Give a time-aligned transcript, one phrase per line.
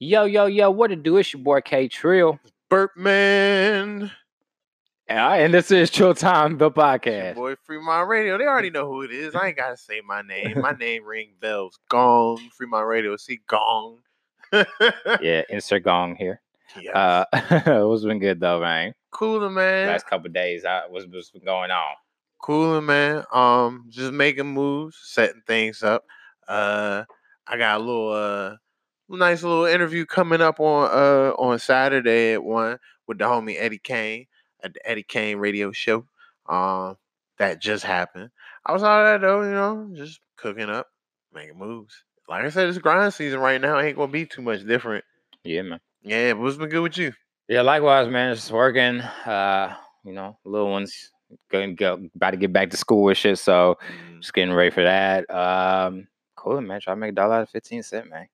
[0.00, 1.18] Yo, yo, yo, what it do?
[1.18, 2.40] It's your boy K Trill.
[2.68, 4.10] Burpman.
[5.08, 7.36] Yeah, and this is Chill Time, the podcast.
[7.36, 8.36] boy Fremont Radio.
[8.36, 9.36] They already know who it is.
[9.36, 10.60] I ain't gotta say my name.
[10.60, 11.78] My name ring bells.
[11.88, 12.40] Gong.
[12.56, 13.16] Fremont Radio.
[13.16, 13.98] See gong.
[15.20, 16.40] Yeah, insert gong here.
[16.80, 16.94] Yes.
[16.94, 18.94] Uh, what's been good though, man?
[19.12, 19.86] Cooler man.
[19.86, 21.94] Last couple days, uh, what's, what's been going on?
[22.42, 23.22] Cooler man.
[23.32, 26.04] Um, just making moves, setting things up.
[26.48, 27.04] Uh,
[27.46, 28.56] I got a little uh
[29.08, 33.78] nice little interview coming up on uh on Saturday at one with the homie Eddie
[33.78, 34.26] Kane
[34.62, 36.06] at the Eddie Kane Radio Show.
[36.48, 36.96] Um,
[37.38, 38.30] that just happened.
[38.68, 40.88] Outside of that though, you know, just cooking up,
[41.32, 42.04] making moves.
[42.28, 43.78] Like I said, it's grind season right now.
[43.78, 45.04] Ain't gonna be too much different.
[45.42, 45.80] Yeah, man.
[46.02, 47.12] Yeah, but what's been good with you?
[47.48, 48.34] Yeah, likewise, man.
[48.34, 49.00] Just working.
[49.00, 51.10] Uh, you know, little ones
[51.50, 53.38] going go about to get back to school and shit.
[53.38, 53.78] So
[54.20, 55.28] just getting ready for that.
[55.30, 56.80] Um, cool, man.
[56.80, 58.26] Try to make a dollar out of fifteen cent, man.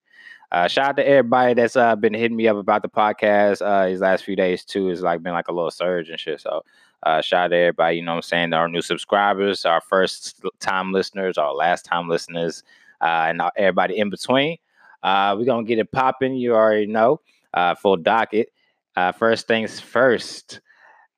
[0.53, 3.87] Uh, shout out to everybody that's uh been hitting me up about the podcast uh
[3.87, 4.89] these last few days too.
[4.91, 6.41] It's like been like a little surge and shit.
[6.41, 6.65] So
[7.05, 10.43] uh shout out to everybody, you know what I'm saying, our new subscribers, our first
[10.59, 12.65] time listeners, our last time listeners,
[13.01, 14.59] uh and everybody in between.
[15.05, 17.21] Uh we're gonna get it popping, you already know.
[17.55, 18.49] Uh full docket.
[18.97, 20.61] Uh first things first.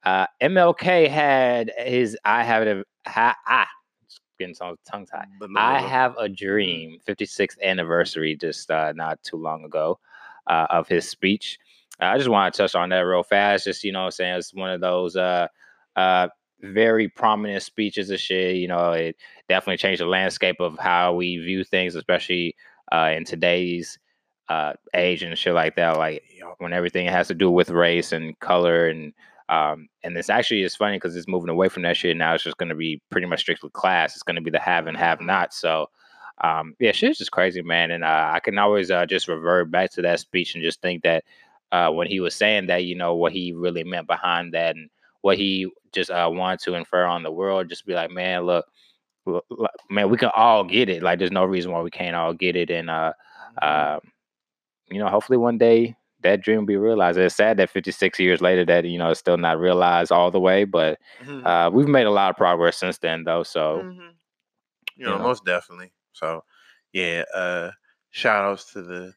[0.05, 3.69] Uh MLK had his I have it ha, it's
[4.43, 5.27] getting tongue tied.
[5.57, 9.99] I have a dream 56th anniversary just uh, not too long ago
[10.47, 11.59] uh, of his speech.
[12.01, 13.65] I just want to touch on that real fast.
[13.65, 15.49] Just you know, what I'm saying it's one of those uh,
[15.97, 16.29] uh,
[16.61, 18.57] very prominent speeches and shit.
[18.57, 19.17] You know, it
[19.49, 22.57] definitely changed the landscape of how we view things, especially
[22.91, 23.99] uh, in today's
[24.49, 25.97] uh, age and shit like that.
[25.97, 26.23] Like
[26.59, 29.13] when everything has to do with race and color and
[29.53, 32.17] um, and it's actually it's funny because it's moving away from that shit.
[32.17, 34.15] Now it's just going to be pretty much strictly class.
[34.15, 35.53] It's going to be the have and have not.
[35.53, 35.91] So,
[36.43, 37.91] um, yeah, shit's just crazy, man.
[37.91, 41.03] And uh, I can always uh, just revert back to that speech and just think
[41.03, 41.25] that
[41.71, 44.89] uh, when he was saying that, you know, what he really meant behind that and
[45.21, 48.65] what he just uh, wanted to infer on the world, just be like, man, look,
[49.27, 49.45] look,
[49.91, 51.03] man, we can all get it.
[51.03, 52.71] Like, there's no reason why we can't all get it.
[52.71, 53.13] And, uh,
[53.63, 53.97] Mhm.
[53.97, 54.01] um,
[54.89, 57.19] you know, hopefully one day that dream will be realized.
[57.19, 60.41] It's sad that 56 years later that you know it's still not realized all the
[60.41, 61.47] way, but Mhm.
[61.47, 63.43] uh, we've made a lot of progress since then, though.
[63.43, 63.97] So Mhm.
[63.99, 64.13] You
[64.97, 65.25] you know, know.
[65.25, 65.93] most definitely.
[66.13, 66.45] So,
[66.93, 67.25] yeah.
[67.35, 67.71] Uh,
[68.11, 69.15] shout outs to the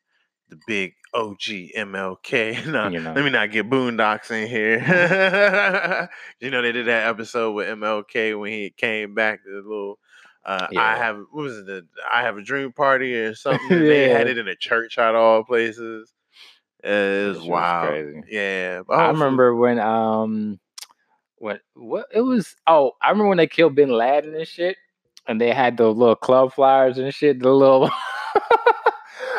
[0.50, 2.54] the big OG MLK.
[2.68, 3.14] no, You know.
[3.14, 4.78] let me not get Boondocks in here.
[6.40, 9.40] you know, they did that episode with MLK when he came back.
[9.44, 10.00] The little.
[10.46, 11.66] Uh, I have what was it?
[11.66, 13.72] The I have a dream party or something.
[13.72, 16.14] and They had it in a church out of all places.
[16.86, 17.88] It was That shit was wild.
[17.90, 18.24] crazy.
[18.30, 20.60] Yeah, but I hopefully- remember when um
[21.38, 22.56] what what it was.
[22.68, 24.78] Oh, I remember when they killed Bin Laden and shit,
[25.28, 27.40] and they had the little club flyers and shit.
[27.40, 27.90] The little.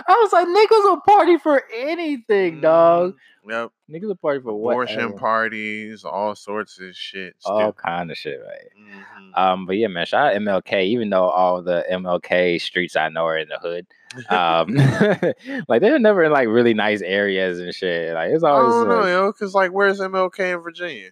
[0.09, 3.15] I was like, niggas will party for anything, dog.
[3.15, 3.17] Mhm.
[3.49, 3.71] Yep.
[3.91, 5.19] Niggas will party for what Abortion whatever.
[5.19, 7.35] parties, all sorts of shit.
[7.45, 7.73] all Still.
[7.73, 8.69] kind of shit, right?
[8.79, 9.39] Mhm.
[9.39, 10.85] Um, but yeah, man, shout out MLK.
[10.87, 13.87] Even though all the MLK streets I know are in the hood,
[14.31, 14.75] um,
[15.69, 18.15] like they're never in like really nice areas and shit.
[18.15, 18.73] Like it's always.
[18.73, 21.11] I always, don't know, like, yo, because like, where's MLK in Virginia?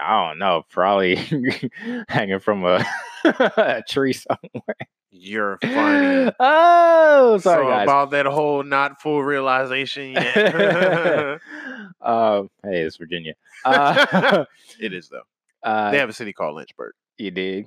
[0.00, 1.16] I don't know, probably
[2.08, 2.84] hanging from a,
[3.24, 4.76] a tree somewhere.
[5.12, 6.32] You're funny.
[6.38, 7.82] oh, sorry so guys.
[7.84, 10.36] about that whole not full realization yet.
[12.00, 13.34] um, hey, it's Virginia.
[13.64, 14.44] Uh,
[14.80, 15.22] it is though.
[15.62, 16.92] uh, They have a city called Lynchburg.
[17.18, 17.66] You did.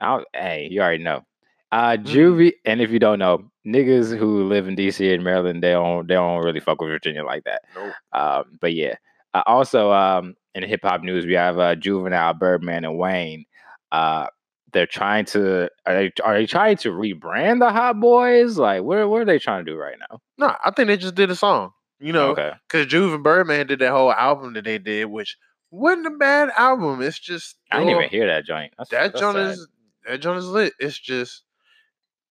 [0.00, 0.20] Yeah.
[0.34, 1.22] Hey, you already know.
[1.70, 2.04] Uh Mhm.
[2.06, 6.06] Juvie, and if you don't know, niggas who live in DC and Maryland, they don't
[6.06, 7.62] they don't really fuck with Virginia like that.
[7.74, 7.92] Nope.
[8.12, 8.94] Um, but yeah.
[9.34, 13.46] Uh, also, um, in hip hop news, we have uh, Juvenile, Birdman, and Wayne.
[13.90, 14.26] Uh,
[14.72, 18.58] they're trying to are they are they trying to rebrand the Hot Boys?
[18.58, 20.20] Like, what what are they trying to do right now?
[20.38, 21.72] No, I think they just did a song.
[22.00, 25.36] You know, okay, because Juve and Birdman did that whole album that they did, which
[25.70, 27.00] wasn't a bad album.
[27.00, 28.72] It's just I didn't even hear that joint.
[28.76, 29.50] That's, that that's joint sad.
[29.50, 29.68] is
[30.08, 30.72] that joint is lit.
[30.80, 31.42] It's just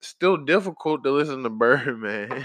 [0.02, 2.44] still difficult to listen to Birdman,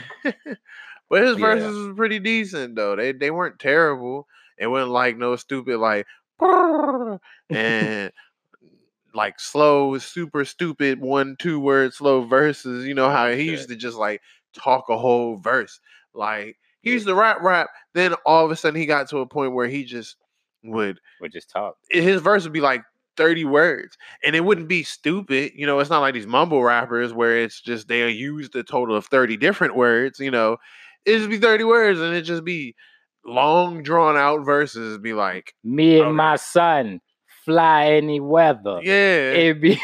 [1.10, 1.42] but his Yeah.
[1.56, 2.96] verses was pretty decent though.
[2.96, 4.28] They they weren't terrible.
[4.58, 6.06] It wasn't like no stupid like
[7.50, 8.12] and
[9.18, 12.86] like slow, super stupid one two word slow verses.
[12.86, 14.22] You know how he used to just like
[14.54, 15.80] talk a whole verse.
[16.14, 17.70] Like he used to rap rap.
[17.94, 20.16] Then all of a sudden he got to a point where he just
[20.64, 21.76] would would just talk.
[21.90, 22.84] his verse would be like
[23.16, 27.14] 30 words and it wouldn't be stupid you know it's not like these mumble rappers
[27.14, 30.58] where it's just they'll use the total of 30 different words you know
[31.06, 32.76] it just be 30 words and it'd just be
[33.26, 37.02] long drawn out verses be like Me and my son
[37.48, 38.82] fly any weather.
[38.84, 39.32] Yeah.
[39.32, 39.80] It'd be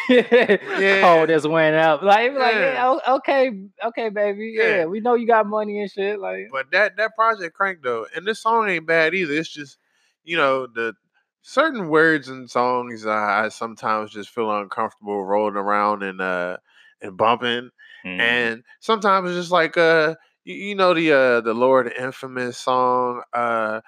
[1.01, 2.01] cold as went up.
[2.01, 2.73] Like, it'd like, Yeah.
[3.07, 3.51] yeah, okay,
[3.85, 4.53] okay, baby.
[4.57, 4.67] Yeah.
[4.79, 4.85] Yeah.
[4.85, 6.19] we know you got money and shit.
[6.19, 9.33] Like, But that that project cranked though, and this song ain't bad either.
[9.33, 9.77] It's just,
[10.25, 10.93] you know, the
[11.41, 16.57] certain words and songs I, I sometimes just feel uncomfortable rolling around and uh
[17.01, 17.69] and bumping,
[18.05, 22.57] mm, and sometimes it's just like uh you, you know the uh the Lord Infamous
[22.57, 23.23] song.
[23.33, 23.79] Uh,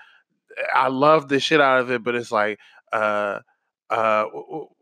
[0.74, 2.58] I love the shit out of it, but it's like
[2.94, 3.40] uh.
[3.90, 4.26] Uh,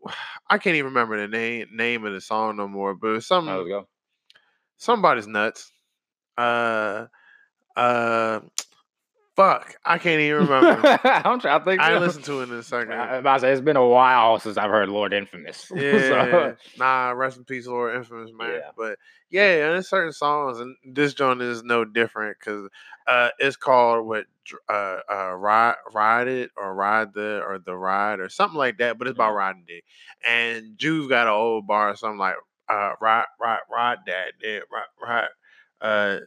[0.48, 3.86] I can't even remember the name name of the song no more, but some go.
[4.76, 5.70] somebody's nuts.
[6.36, 7.06] Uh,
[7.76, 8.40] uh,
[9.36, 10.98] fuck, I can't even remember.
[11.04, 11.80] I'm trying to think.
[11.80, 12.92] I listened to it in a second.
[12.92, 15.66] I, I say, it's been a while since I've heard Lord Infamous.
[15.70, 18.50] So, Yeah, nah, rest in peace, Lord Infamous, man.
[18.50, 18.70] Yeah.
[18.76, 18.98] But
[19.30, 22.68] yeah, and there's certain songs, and this joint is no different because
[23.06, 24.26] uh, it's called what
[24.68, 28.98] uh, uh, ride, ride it or ride the or the ride or something like that.
[28.98, 29.36] But it's about Mhm.
[29.36, 29.84] riding dick,
[30.26, 32.36] and Juve got an old bar or something like
[32.68, 35.28] uh, ride, ride, ride that, dick, ride, ride.
[35.80, 36.20] Uh,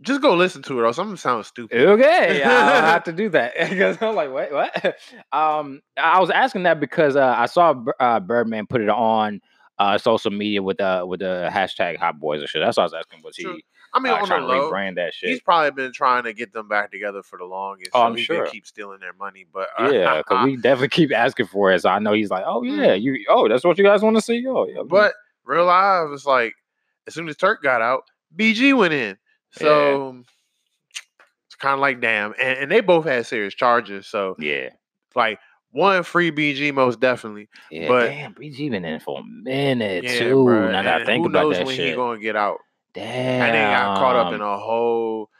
[0.00, 1.80] just go listen to it, or something sounds stupid.
[1.80, 4.96] Okay, I'll have to do that because I'm like, wait, what?
[5.32, 9.40] Um, I was asking that because uh, I saw uh, Birdman put it on
[9.78, 12.62] uh, social media with uh with the hashtag Hot Boys and shit.
[12.62, 13.22] That's what I was asking.
[13.24, 13.58] Was he True.
[13.94, 15.30] I mean, uh, on the trying to low, rebrand that shit?
[15.30, 17.90] he's probably been trying to get them back together for the longest.
[17.92, 18.46] Oh, so I'm he sure.
[18.46, 19.44] keep stealing their money.
[19.52, 21.80] But uh, yeah, because we definitely keep asking for it.
[21.82, 24.22] So I know he's like, oh yeah, you oh that's what you guys want to
[24.22, 24.44] see.
[24.48, 25.12] Oh yeah, But
[25.44, 26.54] real live is like
[27.06, 28.04] as soon as Turk got out,
[28.36, 29.18] BG went in.
[29.50, 30.22] So
[31.46, 34.06] it's kind of like damn, and, and they both had serious charges.
[34.06, 34.70] So yeah,
[35.14, 35.38] like
[35.72, 37.48] one free BG most definitely.
[37.70, 37.88] yeah.
[37.88, 40.36] But- damn, BG been in for a minute Yeah, too.
[40.36, 42.58] bruh, Now that I think who about knows that when he gonna get out?
[42.94, 45.30] Damn, And they got caught up in a whole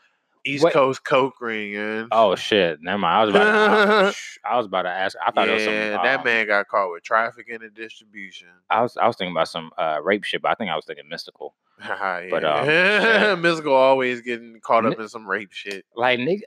[0.45, 0.73] East Wait.
[0.73, 1.77] Coast coke ring.
[1.77, 2.83] And Oh shit!
[2.83, 3.15] Never mind.
[3.15, 5.17] I was about to, I, I was about to ask.
[5.25, 5.73] I thought it was some.
[5.73, 8.49] yeah, that um, man got caught with trafficking and distribution.
[8.69, 10.85] I was I was thinking about some uh, rape shit, but I think I was
[10.85, 11.51] thinking Mystikal.
[11.81, 12.27] yeah.
[12.31, 13.39] But, shit.
[13.39, 15.85] Mystikal always getting caught up Ni- in some rape shit.
[15.95, 16.41] Like nigga,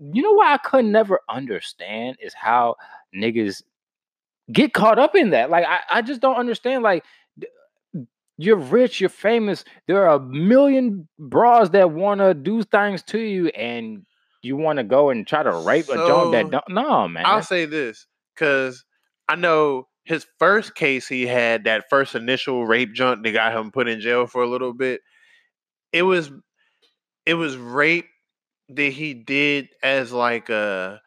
[0.00, 2.76] you know what I could never understand is how
[3.14, 3.62] niggas
[4.52, 5.50] get caught up in that.
[5.50, 6.82] Like I, I just don't understand.
[6.82, 7.04] Like
[8.38, 9.64] you're rich, you're famous.
[9.86, 14.04] There are a million bras that want to do things to you, and
[14.42, 16.68] you want to go and try to rape a joint that don't.
[16.68, 17.24] No, man.
[17.26, 18.84] I'll say this because
[19.28, 23.72] I know his first case he had that first initial rape junk that got him
[23.72, 25.00] put in jail for a little bit.
[25.92, 26.30] It was
[27.24, 28.06] it was rape
[28.68, 31.00] that he did as like a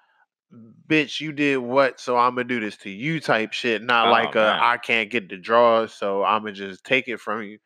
[0.88, 4.12] bitch you did what so i'm gonna do this to you type shit not Oh,
[4.12, 4.60] like a man.
[4.62, 7.60] i can't get the draws so i'm gonna just take it from you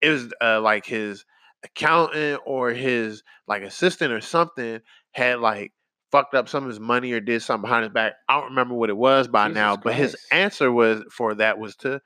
[0.00, 1.24] it was uh, like his
[1.64, 4.80] accountant or his like assistant or something
[5.12, 5.72] had like
[6.12, 8.14] fucked up some of his money or did something behind his back.
[8.28, 11.58] I don't remember what it was by Jesus now, but his answer was for that
[11.58, 12.00] was to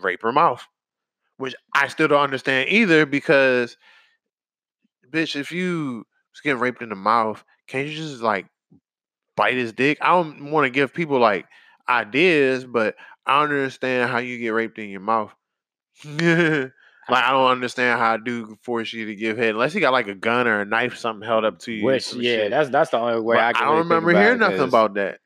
[0.00, 0.64] rape her mouth,
[1.38, 3.76] which I still don't understand either because,
[5.10, 8.46] bitch, if you was getting raped in the mouth, can't you just like
[9.38, 9.98] bite his dick?
[10.02, 11.46] I don't want to give people like
[11.88, 15.32] ideas, but I don't understand how you get raped in your mouth.
[17.10, 19.94] Like I don't understand how a dude force you to give head unless he got
[19.94, 21.82] like a gun or a knife, something held up to you.
[21.82, 22.50] Which yeah, shit.
[22.50, 24.94] that's that's the only way But I I don't really remember about hearing nothing about
[24.94, 25.20] that.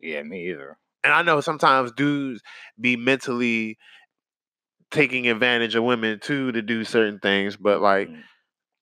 [0.00, 0.76] Yeah, me either.
[1.02, 2.42] And I know sometimes dudes
[2.78, 3.78] be mentally
[4.90, 8.22] taking advantage of women too to do certain things, but like, Mm.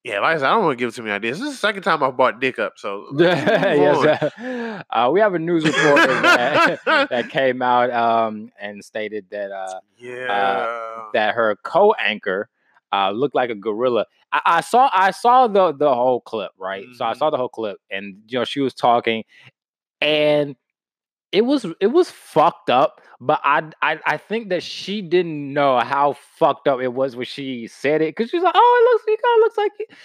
[0.05, 1.39] Yeah, like I said, I don't want to give too many ideas.
[1.39, 3.49] This is the second time I've bought dick up, so let's move
[3.81, 4.09] on.
[4.09, 6.81] yes, uh, uh, we have a news reporter that,
[7.11, 10.67] that came out um, and stated that uh, yeah,
[11.13, 12.49] that her co-anchor
[12.93, 14.07] uh, looked like a gorilla.
[14.33, 16.85] I, I saw I saw the the whole clip, right?
[16.97, 17.17] So I Mhm.
[17.19, 19.25] saw the whole clip, and you know she was talking,
[20.01, 20.57] and
[21.33, 23.02] it was it was fucked up.
[23.25, 27.25] But I I, I think that she didn't know how fucked up it was when
[27.25, 29.97] she said it because she's like, oh, it looks it kind of looks like it.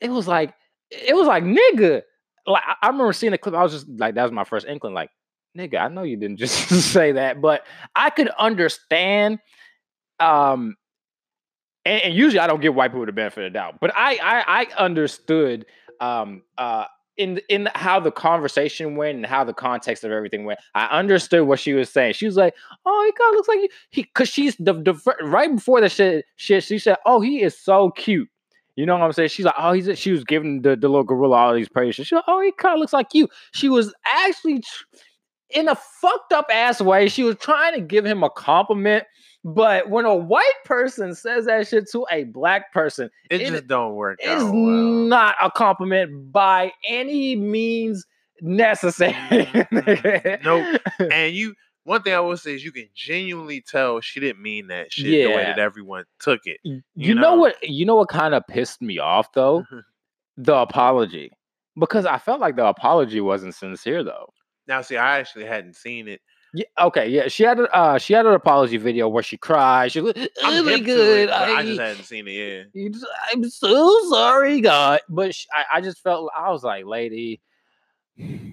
[0.00, 0.54] it was like
[0.90, 2.00] it was like nigga.
[2.46, 4.94] Like I, remember seeing the clip, I was just like, that was my first inkling,
[4.94, 5.10] like
[5.58, 6.54] nigga, I know you didn't just
[6.92, 9.38] say that, but I could understand
[10.18, 10.74] um
[11.84, 14.18] and, and usually I don't give white people the benefit of the doubt, but I
[14.22, 15.66] I, I understood
[16.00, 20.60] um uh in in how the conversation went and how the context of everything went.
[20.74, 22.14] I understood what she was saying.
[22.14, 22.54] She was like,
[22.84, 25.88] "Oh, he kind of looks like you." He because she's the, the right before the
[25.88, 26.64] shit shit.
[26.64, 28.28] She said, "Oh, he is so cute."
[28.76, 29.30] You know what I'm saying?
[29.30, 32.06] She's like, "Oh, he's." She was giving the, the little gorilla all these praises.
[32.06, 34.62] She's like, "Oh, he kind of looks like you." She was actually
[35.50, 37.08] in a fucked up ass way.
[37.08, 39.04] She was trying to give him a compliment.
[39.54, 43.68] But when a white person says that shit to a black person, it, it just
[43.68, 44.52] don't work it's well.
[44.52, 48.04] not a compliment by any means
[48.40, 49.14] necessary.
[50.42, 50.80] Nope.
[51.12, 54.66] and you one thing I will say is you can genuinely tell she didn't mean
[54.66, 55.50] that shit the way Yeah.
[55.50, 56.58] that everyone took it.
[56.64, 57.34] You, you know, know?
[57.36, 57.56] what?
[57.62, 59.64] You know what kind of pissed me off though?
[60.36, 61.30] the apology,
[61.78, 64.32] because I felt like the apology wasn't sincere though.
[64.66, 66.20] now, see, I actually hadn't seen it.
[66.56, 69.92] Yeah, okay, yeah, she had a uh, she had an apology video where she cried.
[69.92, 72.68] She was, oh I'm my god, I, I, just hadn't seen it.
[72.72, 72.88] Yeah.
[72.88, 75.00] just- I'm so sorry, God.
[75.10, 77.42] But sh- I, I just felt I was like, lady,
[78.16, 78.46] you,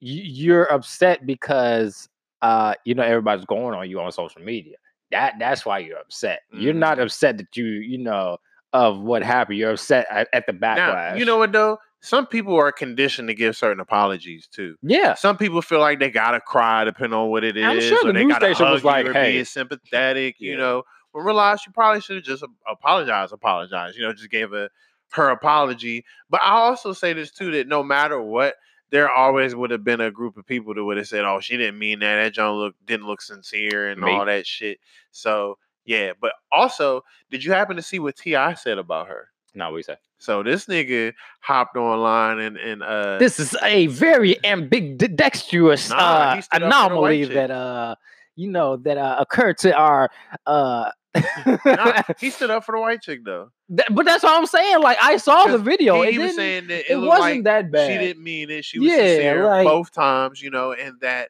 [0.00, 2.06] you're upset because
[2.42, 4.76] uh, you know everybody's going on you on social media.
[5.10, 6.40] That that's why you're upset.
[6.52, 7.04] You're not Mhm.
[7.04, 8.36] upset that you you know
[8.74, 9.56] of what happened.
[9.58, 11.12] You're upset at, at the backlash.
[11.12, 11.78] Now, you know what though?
[12.02, 14.74] Some people are conditioned to give certain apologies too.
[14.82, 17.98] Yeah, Some people feel like they gotta cry depending on what it is, I'm sure
[18.02, 20.36] or the they news gotta station hug was like, or "Hey." be sympathetic.
[20.40, 20.56] You Yeah.
[20.58, 20.82] know,
[21.14, 23.32] but realize she probably should have just apologized.
[23.32, 23.96] Apologized.
[23.96, 24.68] You know, just gave a
[25.12, 26.04] her apology.
[26.30, 28.56] But I also say this too that no matter what,
[28.90, 31.56] there always would have been a group of people that would have said, "Oh, she
[31.56, 32.16] didn't mean that.
[32.22, 34.10] That John look didn't look sincere and Me.
[34.10, 34.78] all that shit."
[35.12, 38.54] So yeah, but also, did you happen to see what T.I.
[38.54, 39.28] said about her?
[39.54, 39.96] No, what you say?
[40.18, 46.34] So this nigga hopped online and and uh This is a very ambidextrous Nah, uh,
[46.36, 47.94] he stood up for the white anomaly that uh
[48.36, 50.10] you know that uh, occurred to our
[50.46, 50.90] uh
[51.66, 53.50] nah, he stood up for the white chick though.
[53.68, 54.80] That- but that's what I'm saying.
[54.80, 56.00] Like I saw the video.
[56.02, 57.90] he, it he was saying that it, it wasn't like that bad.
[57.92, 58.64] she didn't mean it.
[58.64, 61.28] She was Yeah, sincere like- both times, you know, and that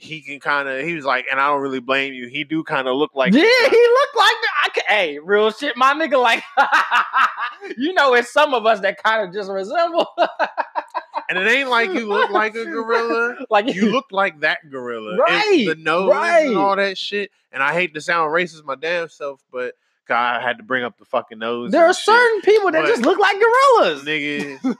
[0.00, 0.84] he can kind of.
[0.84, 2.28] He was like, and I don't really blame you.
[2.28, 5.76] He do kind of look like yeah, he looked like I ca- hey, real shit,
[5.76, 6.22] my nigga.
[6.22, 6.42] Like,
[7.76, 10.06] you know, it's some of us that kind of just resemble.
[11.28, 13.36] and it ain't like you look like a gorilla.
[13.50, 16.46] like You look like that gorilla, Right, the nose right.
[16.46, 17.30] and all that shit.
[17.50, 19.74] And I hate to sound racist, my damn self, but
[20.06, 21.72] God, I had to bring up the fucking nose.
[21.72, 22.04] There are shit.
[22.04, 24.04] certain people that but- just look like gorillas.
[24.04, 24.76] niggas.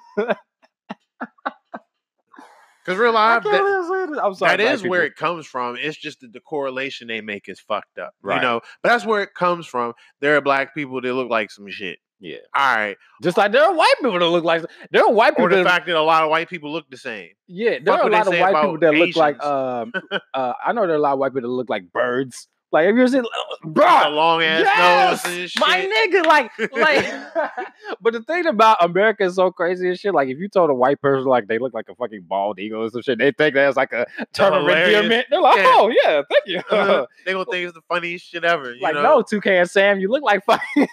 [2.89, 4.19] Because real life, that, I said it.
[4.23, 4.57] I'm sorry.
[4.57, 5.77] that is where it comes from.
[5.79, 8.15] It's just that the correlation they make is fucked up.
[8.23, 8.37] Right.
[8.37, 9.93] You know, but that's where it comes from.
[10.21, 11.99] There are black people that look like some shit.
[12.21, 12.39] Yeah.
[12.57, 12.97] All right.
[13.23, 15.57] Just like there are white people that look like there are white people Or the
[15.57, 17.29] that fact that a lot of white people look the same.
[17.47, 19.93] yeah there fuck are a lot of white people that look like um
[20.35, 22.49] uh I know there are a lot of white people that look like birds.
[22.71, 23.25] Like have you ever seen
[23.65, 23.87] bro?
[24.11, 25.61] long ass Yes, nose and shit.
[25.61, 25.79] my
[26.13, 27.57] nigga, like, like.
[28.03, 30.13] but the thing about America is so crazy and shit.
[30.13, 32.83] Like, if you told a white person like they look like a fucking bald eagle
[32.85, 35.27] or some shit, they think that's like a term of endearment.
[35.31, 35.65] They're like, Yeah.
[35.67, 36.59] oh yeah, thank you.
[36.59, 37.07] Uh-huh.
[37.25, 38.75] they gonna think it's the funniest shit ever.
[38.75, 39.03] You like, know?
[39.03, 40.89] no, Toucan and Sam, you look like fucking.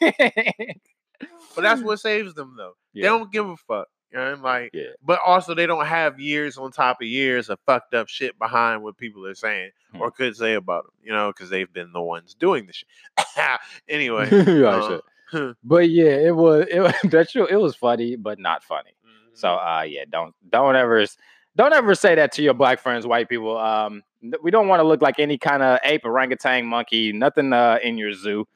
[1.56, 2.74] But that's what saves them though.
[2.94, 3.02] Yeah.
[3.04, 3.88] They don't give a fuck.
[4.16, 4.92] You know, like Yeah.
[5.04, 8.82] but also they don't have years on top of years of fucked up shit behind
[8.82, 10.02] what people are saying Hmm.
[10.02, 12.88] or could say about them, you know, because they've been the ones doing the shit.
[13.90, 14.30] anyway,
[14.64, 15.02] uh,
[15.34, 15.56] shit.
[15.66, 17.46] But yeah, it was it was that's true.
[17.46, 18.92] It was funny, but not funny.
[19.34, 19.80] So mhm.
[19.80, 21.06] uh yeah, don't don't ever
[21.58, 23.58] don't ever say that to your black friends, white people.
[23.58, 24.02] Um
[24.42, 27.98] we don't want to look like any kind of ape, orangutan, monkey, nothing uh in
[27.98, 28.48] your zoo.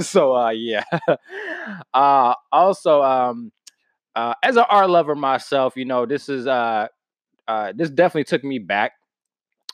[0.00, 0.84] so uh yeah.
[1.92, 3.52] Uh also um
[4.18, 6.88] uh as an art lover myself, you know, this is uh
[7.46, 8.92] uh this definitely took me back.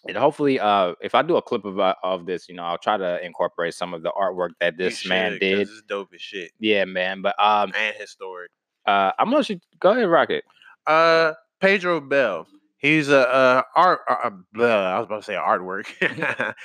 [0.06, 2.78] And hopefully uh if I do a clip of uh, of this, you know, I'll
[2.78, 5.58] try to incorporate some of the artwork that this man should, did.
[5.60, 7.22] It's dope as shit Yeah, man.
[7.22, 8.50] But um and historic.
[8.86, 9.44] uh I'm gonna
[9.80, 10.44] go ahead, Rocket.
[10.86, 12.46] Uh, Pedro Bell.
[12.76, 14.00] He's a, uh art.
[14.52, 15.86] Blah, I was about to say artwork.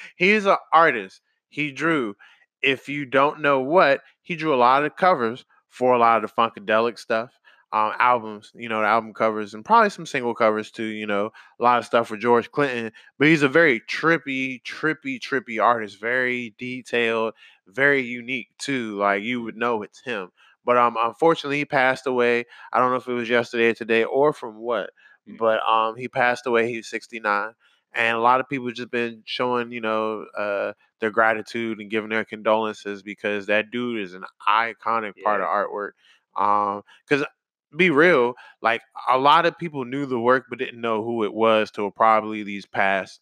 [0.18, 1.22] He's an artist.
[1.48, 2.16] He drew.
[2.62, 6.30] If you don't know what, he drew a lot of covers for a lot of
[6.30, 7.32] the funkadelic stuff,
[7.72, 8.52] um, albums.
[8.56, 10.84] You know, the album covers and probably some single covers too.
[10.84, 12.92] You know, a lot of stuff for George Clinton.
[13.18, 16.00] But he's a very trippy, trippy, trippy artist.
[16.00, 17.34] Very detailed,
[17.68, 18.98] very unique too.
[18.98, 20.30] Like you would know it's him.
[20.66, 22.46] But um, unfortunately, he passed away.
[22.74, 24.92] I don't know if it was yesterday or today or from what,
[25.28, 25.38] Mm.
[25.38, 26.70] but um, he passed away.
[26.70, 27.54] He was 69,
[27.94, 32.10] and a lot of people just been showing, you know, uh, their gratitude and giving
[32.10, 35.92] their condolences because that dude is an iconic part of artwork.
[36.38, 37.26] Um, because
[37.76, 41.34] be real, like a lot of people knew the work but didn't know who it
[41.34, 43.20] was till probably these past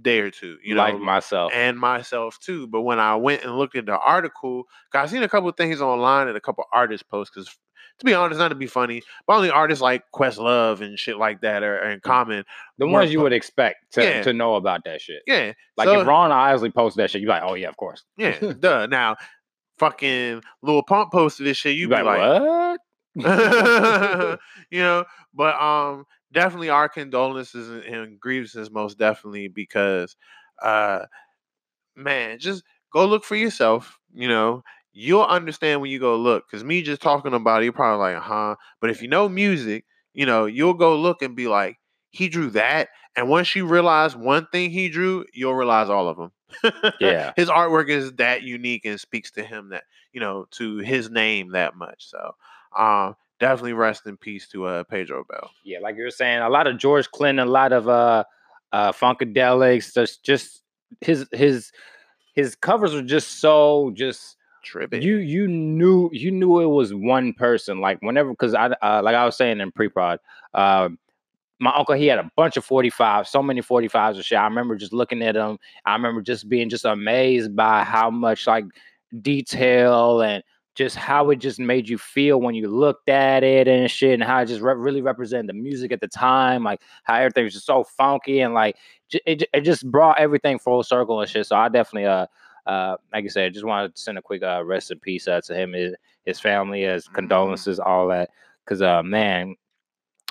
[0.00, 0.56] day or two.
[0.62, 1.52] You like know, like myself.
[1.54, 2.66] and myself too.
[2.66, 5.56] But when I went and looked at the article, 'cause I seen a couple of
[5.56, 7.34] things online and a couple artist posts.
[7.34, 7.48] Because
[7.98, 11.42] to be honest, not to be funny, but only artists like Questlove and shit like
[11.42, 12.02] that are, are in mm.
[12.02, 12.44] common.
[12.78, 14.22] the ones you would expect to, Yeah.
[14.22, 15.22] to know about that shit.
[15.26, 18.02] Yeah, Like so- if Ron Isley posted that shit, you're like, oh yeah, of course.
[18.16, 18.86] yeah, duh.
[18.86, 19.16] Now,
[19.78, 21.74] fucking Lil Pump posted this shit.
[21.74, 22.80] You You be be like, like, what?
[24.70, 25.04] you know,
[25.34, 30.16] but um, definitely our condolences and, and grievances most definitely because,
[30.62, 31.06] uh,
[31.96, 33.98] man, just go look for yourself.
[34.14, 36.48] You know, you'll understand when you go look.
[36.50, 38.56] Cause me just talking about it, you're probably like, huh.
[38.80, 41.78] But if you know music, you know, you'll go look and be like,
[42.10, 46.16] he drew that, And once you realize one thing he drew, you'll realize all of
[46.18, 46.32] them.
[46.98, 47.34] Yeah.
[47.36, 51.52] his artwork is that unique and speaks to him that you know to his name
[51.52, 52.06] that much.
[52.08, 52.32] So,
[52.76, 55.50] um, definitely rest in peace to uh Pedro Bell.
[55.64, 58.24] Yeah, like you were saying, a lot of George Clinton, a lot of uh
[58.72, 60.62] uh Funkadelics, just just
[61.00, 61.72] his his
[62.34, 65.02] his covers were just so just Trippy.
[65.02, 69.16] you you knew you knew it was one person like whenever because i uh, like
[69.16, 70.20] i was saying in pre-prod
[70.54, 70.98] um
[71.58, 74.76] my uncle he had a bunch of 45 so many 45s and shit i remember
[74.76, 78.64] just looking at them i remember just being just amazed by how much like
[79.20, 83.90] detail and just how it just made you feel when you looked at it and
[83.90, 87.14] shit and how it just re- really represented the music at the time like how
[87.16, 88.76] everything was just so funky and like
[89.10, 92.26] j- it, it just brought everything full circle and shit so i definitely uh
[92.64, 95.26] uh, like I said, I just wanted to send a quick uh, rest in peace
[95.26, 97.14] uh, to him, his, his family, his Mhm.
[97.14, 98.30] condolences, all that.
[98.64, 99.56] Because uh, man,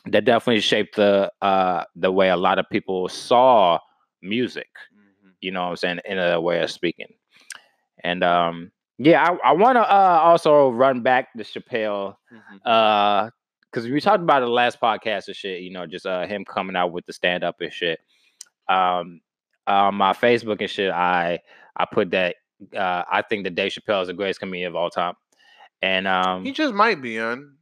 [0.05, 3.79] that definitely shaped the uh, the way a lot of people saw
[4.21, 4.69] music.
[4.95, 5.31] Mhm.
[5.41, 5.99] You know what I'm saying?
[6.05, 7.13] In a way of speaking.
[8.05, 8.71] And um,
[9.03, 12.59] yeah, I, I want to uh, also run back to Chappelle Mhm.
[12.65, 13.29] uh
[13.63, 16.43] because we talked about it the last podcast and shit, you know, just uh him
[16.45, 17.99] coming out with the stand up and shit.
[18.69, 19.21] Um
[19.67, 21.39] on my Facebook and shit, I
[21.75, 22.35] I put that
[22.75, 25.15] uh I think that Dave Chappelle is the greatest comedian of all time.
[25.81, 27.55] And um he just might be on.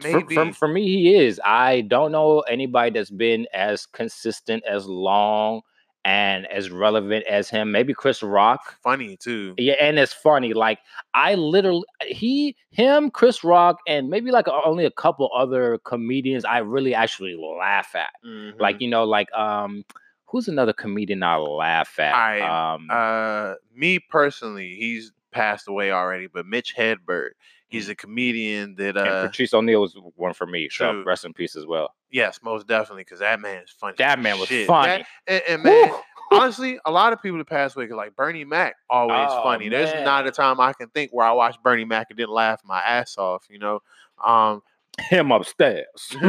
[0.00, 0.34] for, Maybe.
[0.34, 1.40] for, for me he is.
[1.44, 5.62] I don't know anybody that's been as consistent as long
[6.04, 7.70] and as relevant as him.
[7.70, 8.76] Maybe Chris Rock.
[8.82, 9.54] funny too.
[9.56, 10.52] Yeah, and it's funny.
[10.52, 10.80] Like
[11.14, 16.58] I literally, he, him, Chris Rock, and maybe like only a couple other comedians I
[16.58, 18.10] really actually laugh at.
[18.58, 18.80] Like Mhm.
[18.80, 19.84] you know, like um,
[20.26, 22.14] who's another comedian I laugh at?
[22.14, 27.30] I- um, uh, me personally, he's passed away already, but Mitch Hedberg,
[27.72, 30.68] he's a comedian that and uh, Patrice O'Neal was one for me.
[30.70, 31.04] So True.
[31.04, 31.94] rest in peace as well.
[32.10, 33.94] yes, most definitely, because that man is funny.
[33.98, 34.66] That man was shit.
[34.66, 34.88] funny.
[34.88, 35.98] That- and, and man, Woo!
[36.38, 39.68] honestly, a lot of people that pass away, like Bernie Mac, always Oh, funny.
[39.68, 42.60] There's not a time I can think where I watched Bernie Mac and didn't laugh
[42.64, 43.46] my ass off.
[43.50, 43.80] You know.
[44.24, 44.62] Um,
[45.08, 45.86] him upstairs.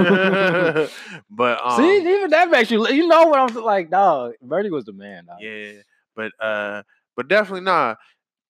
[1.29, 2.87] but um, See, even that makes you.
[2.87, 4.33] You know what I'm like, dog.
[4.41, 5.25] Bernie was the man.
[5.25, 5.37] Dog.
[5.41, 5.73] Yeah,
[6.15, 6.83] but uh,
[7.15, 7.97] but definitely not.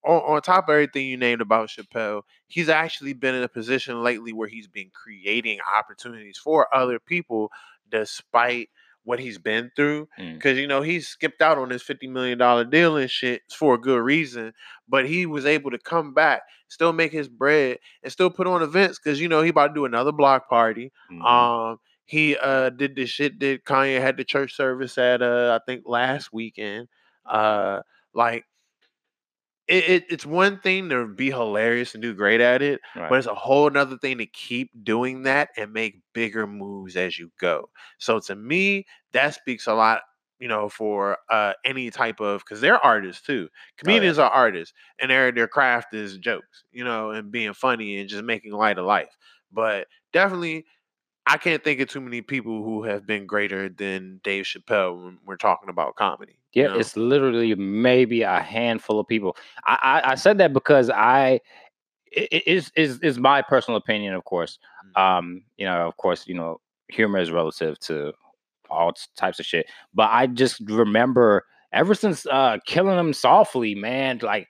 [0.05, 4.03] On, on top of everything you named about Chappelle, he's actually been in a position
[4.03, 7.51] lately where he's been creating opportunities for other people,
[7.89, 8.69] despite
[9.05, 10.07] what he's been through.
[10.19, 10.35] Mm.
[10.35, 13.75] Because you know he skipped out on his fifty million dollar deal and shit for
[13.75, 14.53] a good reason,
[14.87, 18.61] but he was able to come back, still make his bread, and still put on
[18.61, 18.99] events.
[18.99, 20.91] Because you know he about to do another block party.
[21.11, 21.23] Mhm.
[21.25, 25.63] Um, he uh did the shit that Kanye had the church service at uh I
[25.65, 26.87] think last weekend.
[27.25, 27.81] Uh,
[28.13, 28.43] like
[29.67, 33.09] it, it it's one thing to be hilarious and do great at it, Right.
[33.09, 37.17] but it's a whole nother thing to keep doing that and make bigger moves as
[37.17, 37.69] you go.
[37.99, 40.01] So to me, that speaks a lot.
[40.39, 43.47] You know, for uh, any type of because they're artists too.
[43.77, 46.65] Comedians are artists, and their their craft is jokes.
[46.71, 49.15] You know, and being funny and just making light of life.
[49.53, 50.65] But definitely,
[51.25, 55.19] I can't think of too many people who have been greater than Dave Chappelle when
[55.25, 56.39] we're talking about comedy.
[56.53, 59.35] Yeah, it's literally maybe a handful of people.
[59.65, 61.39] I I, I said that because I
[62.11, 64.59] it is is is my personal opinion, of course.
[64.95, 65.01] Mhm.
[65.01, 68.13] Um, you know, of course, you know, humor is relative to
[68.69, 69.67] all types of shit.
[69.93, 74.47] But I just remember ever since uh killing him softly, man, like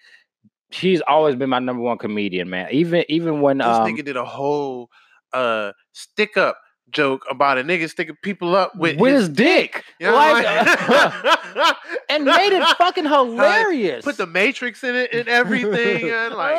[0.72, 2.68] he's always been my number one comedian, man.
[2.72, 4.90] Even even when this um nigga did a whole
[5.34, 6.58] uh stick up
[6.94, 10.46] joke about a nigga sticking people up with, with, his dick, You know like,
[12.10, 14.06] and made it fucking hilarious.
[14.06, 16.58] Put the Matrix in it and everything, and like,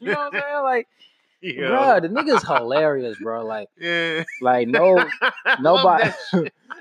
[0.00, 0.62] you know what I'm saying?
[0.62, 0.88] Like,
[1.42, 3.46] bro, the nigga's hilarious, bro.
[3.46, 5.08] Like, yeah, like no,
[5.60, 6.10] nobody,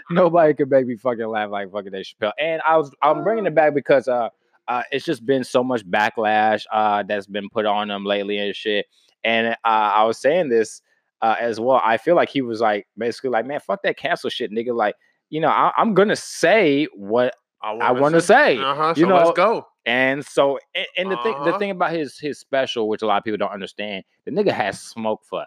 [0.10, 2.34] nobody could make me fucking laugh like fucking Dave Chappelle.
[2.40, 4.30] And I was, I'm bringing it back because uh,
[4.68, 8.56] uh, it's just been so much backlash uh that's been put on him lately and
[8.56, 8.88] shit.
[9.24, 10.82] And uh, I was saying this
[11.22, 11.82] uh as well.
[11.84, 14.76] I feel like he was like basically like, man, fuck that cancel shit, nigga.
[14.76, 14.96] Like,
[15.30, 18.58] you know, I, I'm gonna say what I want to say.
[18.58, 19.68] Uh-huh, you so let's know, go.
[19.86, 21.60] And so, and, and the thing, the Uh-huh.
[21.60, 24.82] thing about his his special, which a lot of people don't understand, the nigga has
[24.82, 25.46] smoke for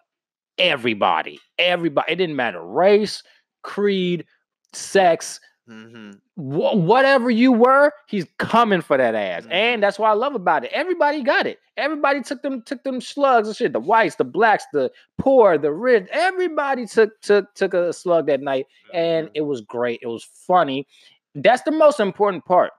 [0.58, 1.38] everybody.
[1.58, 2.12] Everybody.
[2.12, 3.22] It didn't matter race,
[3.62, 4.24] creed,
[4.72, 9.44] sex, hmm wh- whatever you were, he's coming for that ass.
[9.46, 9.52] Mhm.
[9.52, 10.70] And that's what I love about it.
[10.72, 11.58] Everybody got it.
[11.76, 13.72] Everybody took them took them slugs and shit.
[13.72, 16.06] The whites, the blacks, the poor, the rich.
[16.12, 20.00] Everybody took took took a slug that night, and it was great.
[20.02, 20.86] It was funny.
[21.34, 22.72] That's the most important part.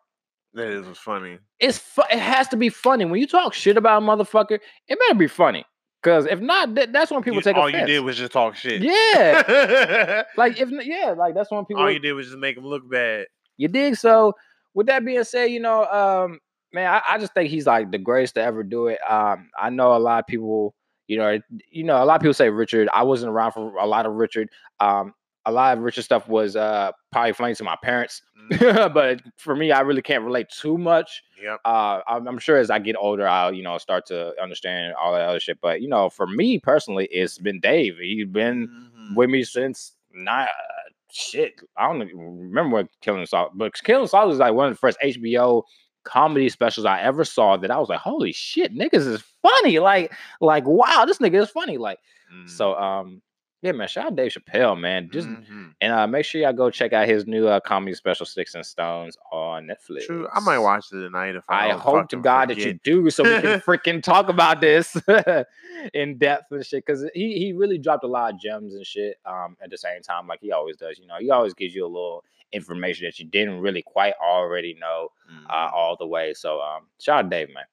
[0.54, 1.38] that is funny.
[1.60, 4.60] It's fu- it has to be funny when you talk shit about a motherfucker.
[4.88, 5.66] It better be funny.
[6.02, 7.82] Because if not, th- that's when people You- take all offense.
[7.90, 8.82] you did was just talk shit.
[8.84, 12.66] yeah, like if yeah, like that's when people all you did was just make them
[12.66, 13.26] look bad.
[13.58, 13.96] You dig?
[13.96, 14.34] So
[14.76, 16.40] with that being said, you know, um,
[16.72, 19.00] man, I, I just think he's like the greatest to ever do it.
[19.10, 20.76] Um, I know a lot of people,
[21.08, 21.40] you know,
[21.72, 22.88] you know, a lot of people say Richard.
[22.94, 24.50] I wasn't around for a lot of Richard.
[24.80, 25.14] Um,
[25.48, 29.56] a lot of Richard stuff was uh probably funny to my parents, Mm, but for
[29.56, 31.22] me, I really can't relate too much.
[31.44, 31.60] Yep.
[31.66, 35.12] Uh, I'm, I'm sure as I get older, I'll you know start to understand all
[35.14, 35.60] that other shit.
[35.62, 37.98] But you know, for me personally, it's been Dave.
[38.00, 39.16] He's been Mhm.
[39.16, 41.54] with me since not uh, shit.
[41.78, 44.98] I don't remember what Killing Salt, but Killing Salt is like one of the first
[45.04, 45.64] HBO
[46.04, 49.80] comedy specials I ever saw that I was like, holy shit, niggas is funny.
[49.80, 51.78] Like, like wow, this nigga is funny.
[51.78, 52.00] Like,
[52.34, 52.50] Mm.
[52.50, 53.22] so um,
[53.62, 55.10] yeah, man, shout out Dave Chappelle, man.
[55.12, 55.74] Just Mhm.
[55.82, 58.66] and uh, make sure y'all go check out his new uh, comedy special, Sticks and
[58.66, 60.06] Stones, on Netflix.
[60.06, 60.28] True.
[60.34, 63.24] I might watch it tonight if I, I hope to God that you do, so
[63.24, 64.96] we can freaking talk about this
[65.94, 66.86] in depth and shit.
[66.86, 69.18] Because he he really dropped a lot of gems and shit.
[69.26, 71.00] Um, at the same time, like he always does.
[71.00, 74.74] You know, he always gives you a little information that you didn't really quite already
[74.80, 75.10] know
[75.50, 75.74] uh, Mhm.
[75.74, 76.34] all the way.
[76.34, 77.66] So um, shout out Dave, man.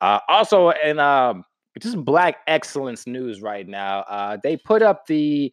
[0.00, 1.44] Uh, also, and um,
[1.80, 5.52] just Black Excellence news right now, uh, they put up the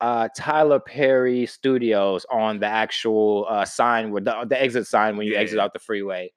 [0.00, 5.26] uh, Tyler Perry Studios on the actual uh, sign with the, the exit sign when
[5.26, 6.30] you exit out the freeway,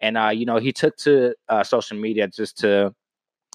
[0.00, 2.94] and uh, you know he took to uh, social media just to.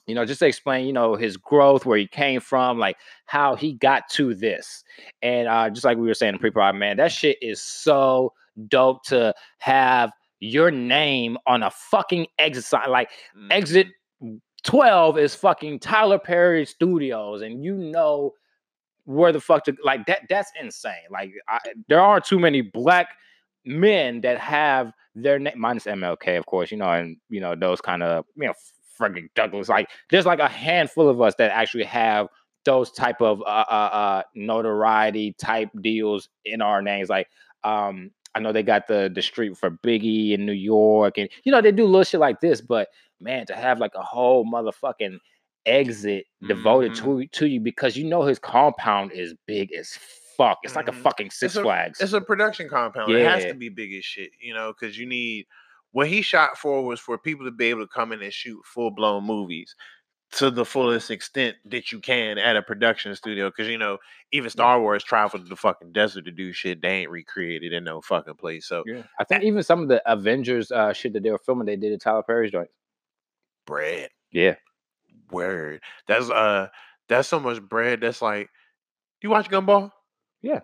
[0.07, 3.55] You know, just to explain, you know, his growth, where he came from, like how
[3.55, 4.83] he got to this.
[5.23, 8.31] And uh, just like we were saying in pre-prod, man, that shit is so
[8.67, 12.87] dope to have your name on a fucking exit sign.
[12.91, 13.09] Like
[13.49, 13.91] exit Mhm.
[14.65, 18.33] 12 is fucking Tyler Perry Studios, and you know
[19.05, 20.21] where the fuck to like that.
[20.29, 20.93] That's insane.
[21.11, 23.09] Like I, there aren't too many black
[23.63, 27.79] men that have their name minus MLK, of course, you know, and you know those
[27.79, 28.53] kind of you know
[28.95, 29.69] Frederick Douglass.
[29.69, 32.27] Like there's like a handful of us that actually have
[32.65, 37.09] those type of uh, uh, uh, notoriety type deals in our names.
[37.09, 37.29] Like
[37.63, 41.51] um, I know they got the the street for Biggie in New York, and you
[41.51, 42.61] know they do little shit like this.
[42.61, 42.89] But
[43.21, 45.17] man, to have like a whole motherfucking
[45.65, 47.03] exit devoted Mhm.
[47.03, 49.97] to to you because you know his compound is big as
[50.37, 50.59] fuck.
[50.63, 51.01] It's like a Mhm.
[51.01, 52.01] fucking Six It's a- Flags.
[52.01, 53.11] It's a production compound.
[53.11, 55.47] It has to be big as shit, you know, because you need
[55.91, 58.61] what he shot for was for people to be able to come in and shoot
[58.65, 59.75] full blown movies
[60.35, 63.49] to the fullest extent that you can at a production studio.
[63.49, 63.97] Because you know,
[64.31, 67.83] even Star Wars traveled to the fucking desert to do shit they ain't recreated in
[67.83, 68.67] no fucking place.
[68.67, 69.03] So yeah.
[69.19, 71.93] I think even some of the Avengers uh, shit that they were filming, they did
[71.93, 72.69] at Tyler Perry's joint.
[73.65, 74.55] bread, Yeah.
[75.31, 75.81] word.
[76.07, 76.67] That's uh,
[77.07, 78.01] that's so much bread.
[78.01, 78.49] That's like,
[79.21, 79.91] you watch Gumball?
[80.41, 80.61] Yeah.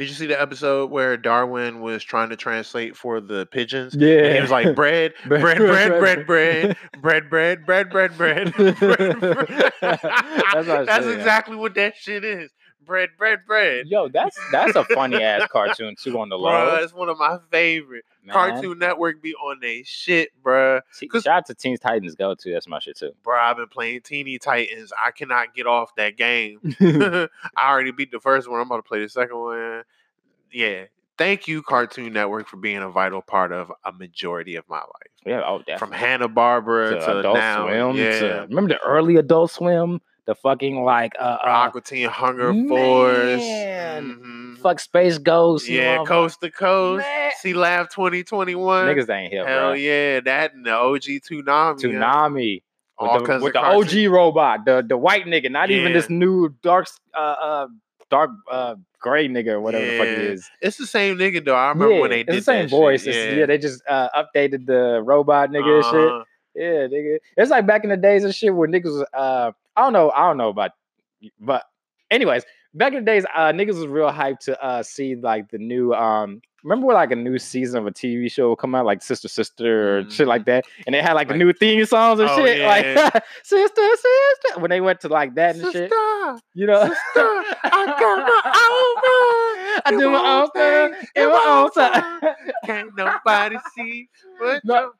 [0.00, 3.94] Did you see the episode where Darwin was trying to translate for the pigeons?
[3.94, 4.20] Yeah.
[4.20, 8.54] And he was like, bread, bread, bread, bread, bread, bread, bread, bread, bread, bread, bread.
[8.54, 8.54] bread."
[9.82, 12.50] That's That's exactly what that shit is.
[12.84, 13.86] Bread, bread, bread.
[13.86, 16.50] Yo, that's that's a funny ass cartoon too on the low.
[16.50, 18.04] Bruh, it's one of my favorite.
[18.24, 18.32] man.
[18.32, 20.80] Cartoon Network be on they shit, bruh.
[21.12, 22.52] Shout out to Teen Titans Go too.
[22.52, 23.12] That's my shit too.
[23.24, 24.92] Bruh, I've been playing Teeny Titans.
[24.98, 26.58] I cannot get off that game.
[26.80, 28.60] I already beat the first one.
[28.60, 29.82] I'm about to play the second one.
[30.50, 30.84] Yeah.
[31.20, 35.12] Thank you, Cartoon Network, for being a vital part of a majority of my life.
[35.26, 35.78] yeah, oh definitely.
[35.78, 37.66] From Hanna Barbera to to, Adult now.
[37.66, 37.96] Swim.
[37.96, 38.20] yeah.
[38.20, 40.00] To, remember the early Adult Swim?
[40.26, 43.40] The fucking like uh, uh Aqua Teen Hunger Force.
[43.40, 44.04] man.
[44.22, 44.58] mhm.
[44.58, 45.68] fuck Space Ghost.
[45.68, 47.00] Yeah, Coast to Coast.
[47.04, 47.30] Man.
[47.42, 48.86] Sealab 2021.
[48.86, 49.72] Niggas ain't here, Hell bro.
[49.72, 51.80] yeah, that and the OG Toonami.
[51.80, 52.62] Tsunami.
[52.98, 53.60] All With the, with the.
[53.60, 57.66] OG robot, the the white nigga, not even this new dark uh uh
[58.10, 60.32] dark uh gray nigga or whatever the fuck Yeah.
[60.34, 60.50] is.
[60.60, 61.54] It's the same nigga though.
[61.56, 63.06] I remember when they it's did the same voice.
[63.06, 63.46] Yeah.
[63.46, 65.94] they just uh, updated the robot nigga and shit.
[65.94, 66.24] Uh-huh.
[66.54, 67.18] Yeah, nigga.
[67.38, 70.10] It's like back in the days of shit where niggas was uh I don't know,
[70.10, 70.72] I don't know about
[71.38, 71.64] but
[72.10, 75.58] anyways, back in the days, uh niggas was real hyped to uh see like the
[75.58, 78.84] new um remember when like a new season of a TV show would come out
[78.84, 81.84] like Sister Sister or shit like that, and they had like, the Like- new theme
[81.86, 83.10] songs and Oh, shit, yeah.
[83.12, 86.80] like Sister Sister when they went to like that and Sister, shit, you know.
[86.82, 86.98] sister,
[87.64, 92.34] I got my own I do my own thing in my own time.
[92.66, 94.92] Can't nobody see but No.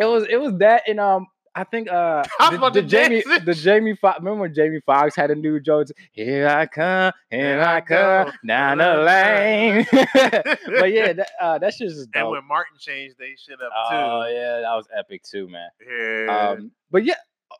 [0.00, 3.96] It was it was that and um I think uh the, the Jamie the Jamie
[3.96, 8.32] Foxx remember when Jamie Foxx had a new joke here I come here I come
[8.46, 13.34] down the lane but yeah that uh that shit's just And when Martin changed they
[13.36, 14.32] shit up oh too.
[14.32, 16.50] yeah that was epic too man Yeah.
[16.52, 17.14] um but yeah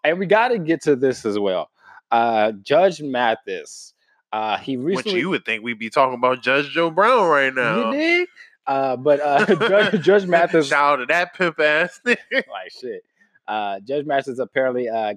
[0.05, 1.69] and we got to get to this as well
[2.13, 3.93] uh Judge Mathis
[4.33, 7.47] uh he Which recently you would think we'd be talking about Judge Joe Brown right
[7.47, 7.91] you now.
[7.91, 8.29] dig?
[8.69, 12.01] uh but uh Judge, Judge Mathis Shout out to that pimp ass.
[12.05, 13.03] like shit.
[13.51, 15.15] Uh, Judge Mathis apparently uh,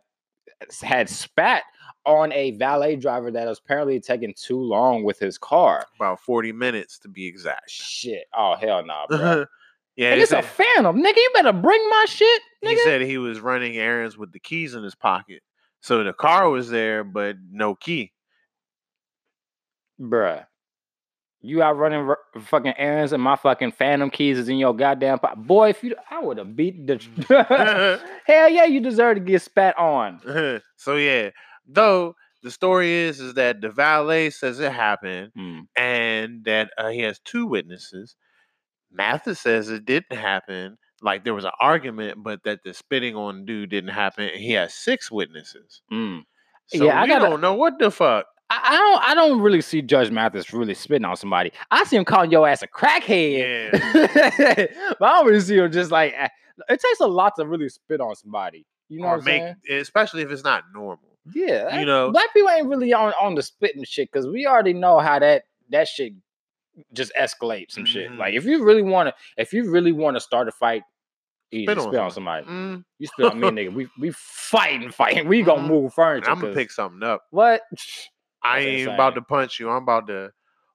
[0.82, 1.64] had spat
[2.06, 5.86] on a valet driver that was apparently taking too long with his car.
[5.98, 7.70] About 40 minutes to be exact.
[7.70, 8.26] Shit.
[8.36, 9.46] Oh hell no, nah, bro.
[9.96, 11.16] yeah, and it's said, a phantom, nigga.
[11.16, 14.84] You better bring my shit, he said he was running errands with the keys in
[14.84, 15.44] his pocket.
[15.82, 18.14] So the car was there, but no key.
[20.02, 20.46] Bruh.
[21.46, 25.20] You out running r- fucking errands and my fucking phantom keys is in your goddamn
[25.20, 25.40] pocket.
[25.46, 26.96] Boy, if you I would have beat the
[28.26, 30.22] Hell yeah, you deserve to get spat on.
[30.78, 31.32] so yeah,
[31.68, 35.62] though the story is is that the valet says it happened Mm.
[35.76, 38.16] and that uh, he has two witnesses.
[38.92, 40.78] Mathis says it didn't happen.
[41.02, 44.30] Like there was an argument, but that the spitting on dude didn't happen.
[44.36, 45.82] He has six witnesses.
[45.92, 46.22] Mm.
[46.68, 48.28] So Yeah, I gotta- don't know what the fuck.
[48.50, 51.52] I, don't I don't really see Judge Mathis really spitting on somebody.
[51.72, 53.72] I see him calling your ass a crackhead.
[55.00, 56.28] but I don't really see him just like eh,
[56.70, 58.66] it takes a lot to really spit on somebody.
[58.90, 59.80] You know or what I'm make, saying?
[59.82, 61.18] especially if it's not normal.
[61.34, 64.74] Yeah, you know- black people ain't really on on the spitting shit because we already
[64.74, 66.14] know how that that shit
[66.92, 68.12] just escalates some shit.
[68.12, 68.18] Mhm.
[68.18, 70.84] Like if you really want to, if you really want to start a fight,
[71.52, 72.46] you Spit on spit on somebody.
[72.48, 73.74] Mm, You spit on me, nigga.
[73.74, 75.28] We we fighting, fighting.
[75.28, 75.68] We gonna Mhm.
[75.68, 76.30] move furniture.
[76.30, 77.24] I'm gonna pick something up.
[77.32, 77.62] what?
[78.44, 79.70] I That's ain't about to punch you.
[79.70, 80.32] I'm about to.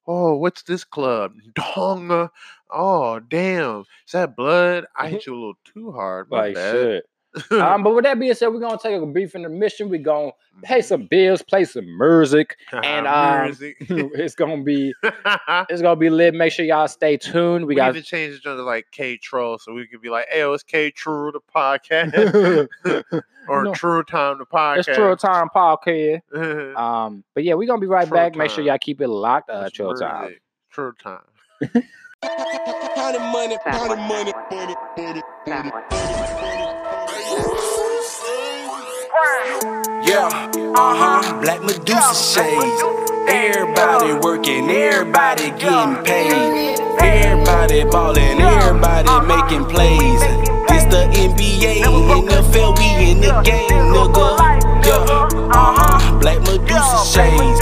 [0.07, 1.35] Oh, what's this club?
[1.55, 2.15] Donga.
[2.25, 2.29] Uh,
[2.71, 3.81] oh, damn.
[4.07, 4.87] Is that blood?
[4.97, 6.31] I hit you a little too hard.
[6.31, 6.89] My Like bad.
[6.89, 7.05] shit.
[7.51, 9.89] Um, but with that being said, we're gonna take a brief intermission.
[9.89, 12.57] We're gonna pay some bills, play some music.
[12.73, 13.77] and, um, Music.
[13.81, 16.35] it's gonna be it's gonna be lit.
[16.35, 17.67] Make sure y'all stay tuned.
[17.67, 20.11] We we got need to change it to like K Troll so we could be
[20.11, 22.69] like, hey, it's K True the podcast
[23.49, 23.75] or No.
[23.75, 24.79] True Time the podcast.
[24.79, 26.77] it's True Time Podcast.
[26.77, 28.37] Um, but yeah, we're gonna be right True back.
[28.37, 29.51] Make sure y'all keep it locked.
[29.51, 30.37] Uh, Chill Time.
[30.71, 31.21] True Time.
[32.21, 36.85] Pound of money, pound of money, money, money, money.
[39.19, 40.29] Yeah,
[40.77, 41.41] uh huh.
[41.41, 42.83] Black Medusa shades.
[43.27, 46.79] Everybody working, everybody getting paid.
[47.01, 50.23] Everybody ballin', everybody making plays.
[50.71, 54.39] It's the NBA, NFL, we in the game, nigga.
[54.87, 56.19] Yeah, uh huh.
[56.21, 57.59] Black Medusa shades.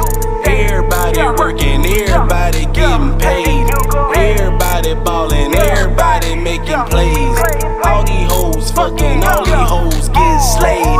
[0.47, 3.71] Everybody working, everybody getting paid.
[4.14, 7.38] Everybody ballin', everybody making plays.
[7.87, 10.95] All these hoes fucking, all these hoes getting slayed.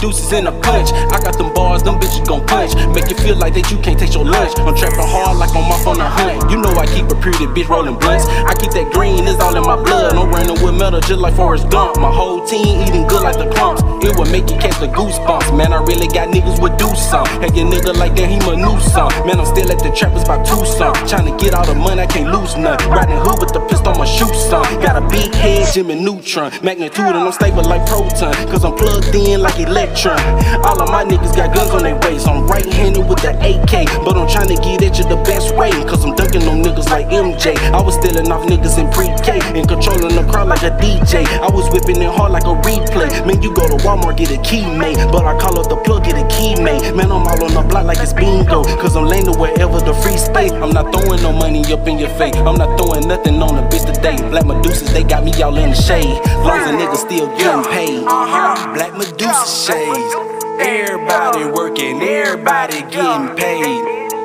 [0.00, 0.90] Deuces in a punch.
[1.12, 2.74] I got them bars, them bitches gon' punch.
[2.94, 4.58] Make you feel like that you can't take your lunch.
[4.58, 6.50] I'm trapping hard like I'm off on a hunt.
[6.50, 8.26] You know I keep a pretty bitch rolling blunts.
[8.26, 10.16] I keep that green, it's all in my blood.
[10.16, 11.98] I'm running with metal just like Forrest Gump.
[12.00, 13.82] My whole team eating good like the clumps.
[14.04, 15.56] It would make you catch the goosebumps.
[15.56, 17.28] Man, I really got niggas with do some.
[17.44, 19.12] Hey, your nigga like that, he my new son.
[19.26, 20.94] Man, I'm still at the trappers by two some.
[21.04, 22.78] Tryna get all the money, I can't lose none.
[22.88, 24.64] Riding hood with the pistol, I'ma shoot some.
[24.80, 26.52] Got a big head, Jimmy Neutron.
[26.62, 28.32] Magnitude, and I'm stable like Proton.
[28.48, 29.58] Cause I'm plugged in like
[29.90, 30.20] Electron.
[30.64, 32.28] All of my niggas got guns on their waist.
[32.28, 34.04] I'm right handed with the AK.
[34.04, 35.70] But I'm trying to get at you the best way.
[35.84, 37.56] Cause I'm dunking on niggas like MJ.
[37.74, 39.40] I was stealing off niggas in pre K.
[39.58, 41.26] And controlling the crowd like a DJ.
[41.26, 43.10] I was whipping it hard like a replay.
[43.26, 44.96] Man, you go to Walmart, get a key made.
[45.10, 46.94] But I call up the plug, get a key made.
[46.94, 48.62] Man, I'm all on the block like it's bingo.
[48.78, 50.52] Cause I'm landing wherever the free space.
[50.52, 52.36] I'm not throwing no money up in your face.
[52.36, 54.16] I'm not throwing nothing on a bitch today.
[54.30, 56.14] Black Medusas, they got me all in the shade.
[56.46, 58.04] Long as a nigga still getting paid.
[58.06, 58.74] Uh-huh.
[58.74, 60.14] Black Medusa shades.
[60.60, 63.80] Everybody working, everybody getting paid.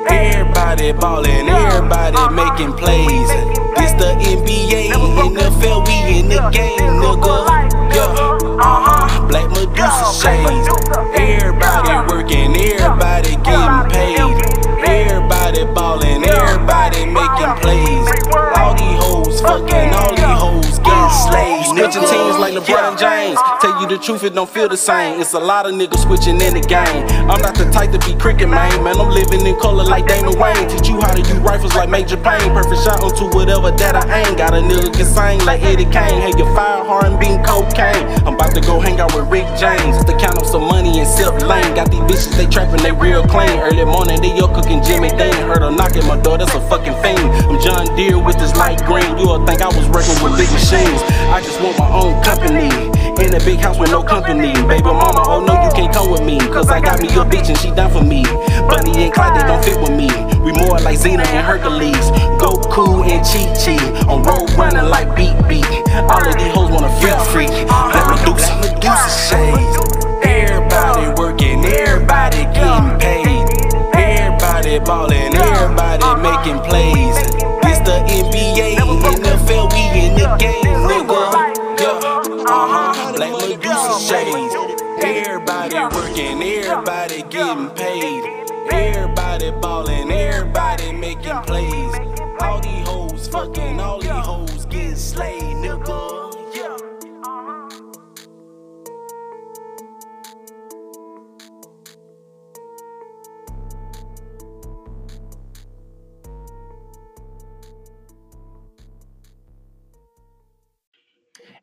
[0.08, 3.30] Everybody ballin', everybody making plays.
[3.76, 7.36] This the NBA, NFL, we in the game, nigga.
[7.94, 9.26] Yeah, uh-huh.
[9.28, 10.68] Black Medusa shades.
[11.16, 13.65] Everybody working, everybody getting
[22.66, 23.38] LeBron James.
[23.60, 25.20] Tell you the truth, it don't feel the same.
[25.20, 27.06] It's a lot of niggas switching in the game.
[27.30, 28.82] I'm not the type to be cricket, man.
[28.82, 30.74] Man, I'm living in color like Damon Wayans.
[30.74, 32.50] Teach you how to use rifles like Major Payne.
[32.50, 34.34] Perfect shot onto whatever that I aim.
[34.34, 36.18] Got a nigga can sing like Eddie Kane.
[36.18, 38.02] Hey, your fire hard being cocaine.
[38.26, 40.02] I'm about to go hang out with Rick James.
[40.02, 41.70] To count up some money and sip lane.
[41.78, 43.62] Got these bitches, they trapping, they real clean.
[43.62, 45.38] Early morning, they up cooking Jimmy Dean.
[45.46, 47.30] Heard a knock at my door, that's a fucking fiend.
[47.46, 49.06] I'm John Deere with this light green.
[49.18, 50.98] You'll think I was working with big machines.
[51.30, 52.55] I just want my own company.
[52.56, 54.52] In a big house with no company.
[54.66, 56.38] Baby mama, oh no, you can't come with me.
[56.38, 58.24] Cause I got me a bitch and she down for me.
[58.68, 60.08] Bonnie and Clyde, they don't fit with me.
[60.40, 62.10] We more like Xena and Hercules.
[62.40, 63.76] Goku and Chi Chi.
[64.08, 65.66] On road running like Beat Beat.
[66.08, 67.68] All of these hoes wanna freak freak.
[67.68, 69.76] Black Medusa, Medusa shades.
[70.24, 73.44] Everybody working, everybody getting paid.
[73.94, 77.16] Everybody ballin', everybody making plays.
[77.62, 78.85] This the NBA,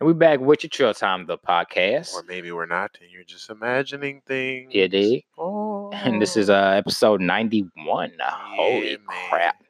[0.04, 2.14] And we back with your Trill Time, the podcast.
[2.14, 4.70] Or maybe we're not, and you're just imagining things.
[4.76, 5.24] Yeah, dig?
[5.38, 5.92] Oh.
[5.94, 8.12] And this is uh episode 91.
[8.20, 9.30] holy man.
[9.30, 9.64] crap.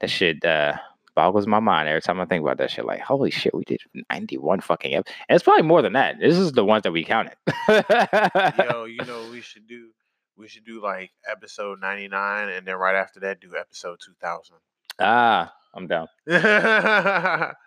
[0.00, 0.74] That shit uh
[1.14, 2.84] boggles my mind every time I think about that shit.
[2.84, 6.16] Like, holy shit, we did 91 fucking ep- And it's probably more than that.
[6.20, 7.36] This is the ones that we counted.
[7.66, 9.88] Yo, you know we should do?
[10.36, 14.56] We should do like episode 99 and then right after that do episode 2000.
[15.00, 16.08] ah, I'm down.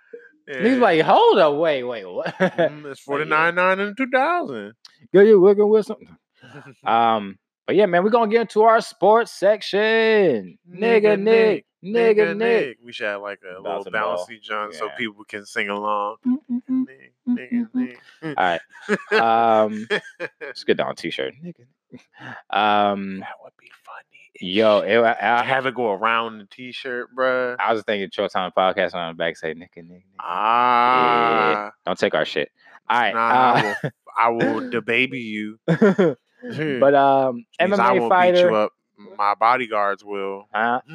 [0.49, 0.63] yeah.
[0.67, 2.33] He's like, hold up, wait, wait, what?
[2.39, 4.73] Mm, it's Like, 49 9 and 2000.
[5.13, 6.09] Girl, you working with something.
[6.83, 10.57] Um, but yeah, man, we're gonna get into our sports section.
[10.67, 12.77] Nigga Nick, nigga Nick.
[12.83, 14.25] We should have like a little Bouncing ball.
[14.27, 16.15] bouncy jump so people can sing along.
[17.27, 17.95] Nigga.
[18.23, 18.61] All right.
[19.11, 19.87] Um,
[20.41, 21.35] let's get down t-shirt.
[21.43, 21.65] Nigga.
[22.49, 24.08] Um, that would be funny.
[24.39, 27.55] Yo, it, I, I have it go around the t-shirt, bruh.
[27.59, 30.19] I was thinking Showtime podcast on the back say nigga, nigga, nigga.
[30.19, 32.49] Ah, Don't take our shit.
[32.89, 33.13] All right.
[33.13, 35.59] nah, I uh, will, I will the baby you.
[35.65, 38.49] but um, I MMA fighter.
[38.49, 38.73] you up.
[39.17, 40.47] My bodyguards will.
[40.53, 40.81] Huh?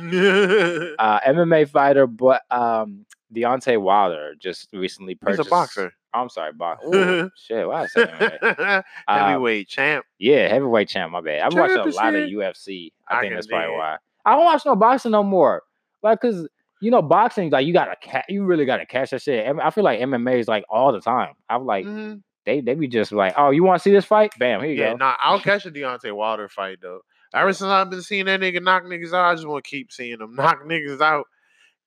[0.98, 5.92] Uh, MMA fighter, but um, Deontay Wilder just recently purchased a boxer.
[6.14, 6.82] I'm sorry, box.
[6.86, 8.84] Ooh, shit, why I say MMA?
[9.08, 10.04] Uh, Heavyweight champ.
[10.18, 11.10] Yeah, heavyweight champ.
[11.12, 11.40] My bad.
[11.40, 12.92] I've watched a lot of UFC.
[13.08, 13.76] I, I think that's probably dig.
[13.76, 13.96] why.
[14.24, 15.62] I don't watch no boxing no more.
[16.02, 16.48] Like, cause
[16.80, 19.46] you know, boxing like you gotta ca- you really gotta catch that shit.
[19.62, 21.34] I feel like MMA is like all the time.
[21.48, 22.22] I'm like Mhm.
[22.46, 24.32] they they be just like, oh, you want to see this fight?
[24.38, 24.96] Bam, here you Yeah, go.
[24.98, 27.00] nah, I'll catch a Deontay Wilder fight though.
[27.34, 29.90] Ever since I've been seeing that nigga knock niggas out, I just want to keep
[29.92, 31.26] seeing him knock niggas out.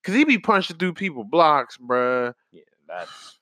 [0.04, 2.34] Cause he be punching through people blocks, bruh.
[2.52, 3.37] Yeah, that's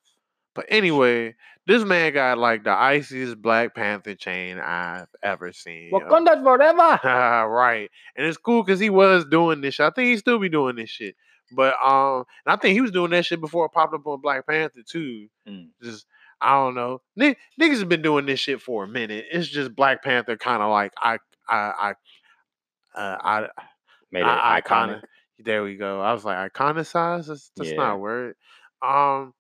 [0.55, 1.35] But anyway,
[1.67, 5.91] this man got like the iciest Black Panther chain I've ever seen.
[5.91, 6.99] Wakanda forever.
[7.49, 7.89] right.
[8.15, 9.85] And it's cool because he was doing this shit.
[9.85, 11.15] I think he still be doing this shit.
[11.51, 14.21] But um, and I think he was doing that shit before it popped up on
[14.21, 15.27] Black Panther too.
[15.47, 15.67] Mm.
[15.83, 16.05] Just
[16.41, 17.01] I don't know.
[17.15, 19.25] Ni- niggas have been doing this shit for a minute.
[19.31, 21.93] It's just Black Panther kind of like I I
[22.95, 23.47] I uh, I
[24.11, 24.97] Made it I, iconic.
[24.97, 25.01] iconic.
[25.39, 26.01] There we go.
[26.01, 27.27] I was like iconicized.
[27.27, 27.77] That's, that's Yeah.
[27.77, 28.35] not a word.
[28.81, 29.33] Um.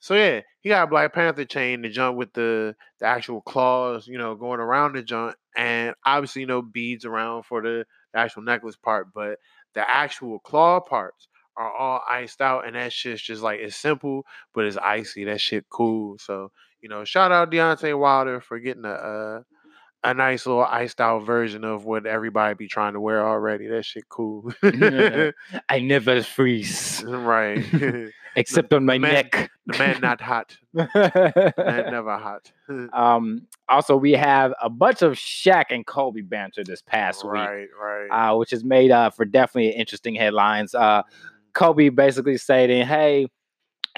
[0.00, 4.06] So yeah, he got a Black Panther chain to jump with the the actual claws,
[4.06, 8.20] you know, going around the jump, and obviously you know beads around for the, the
[8.20, 9.38] actual necklace part, but
[9.74, 14.24] the actual claw parts are all iced out, and that shit's just like it's simple,
[14.54, 15.24] but it's icy.
[15.24, 16.18] That shit cool.
[16.18, 18.90] So you know, shout out Deontay Wilder for getting a.
[18.90, 19.40] Uh,
[20.04, 23.66] a nice little iced out version of what everybody be trying to wear already.
[23.66, 24.52] That shit cool.
[24.62, 27.56] I never freeze right.
[27.72, 29.50] the except on my man- neck.
[29.66, 30.56] The man not hot.
[30.72, 30.90] Man
[31.90, 32.52] never hot.
[32.92, 33.46] um.
[33.68, 37.32] Also, we have a bunch of Shaq and Kobe banter this past week.
[37.32, 38.30] right, right.
[38.30, 40.72] uh, which is made uh, for definitely interesting headlines.
[40.72, 41.02] Uh,
[41.52, 43.26] Kobe basically stating, "Hey,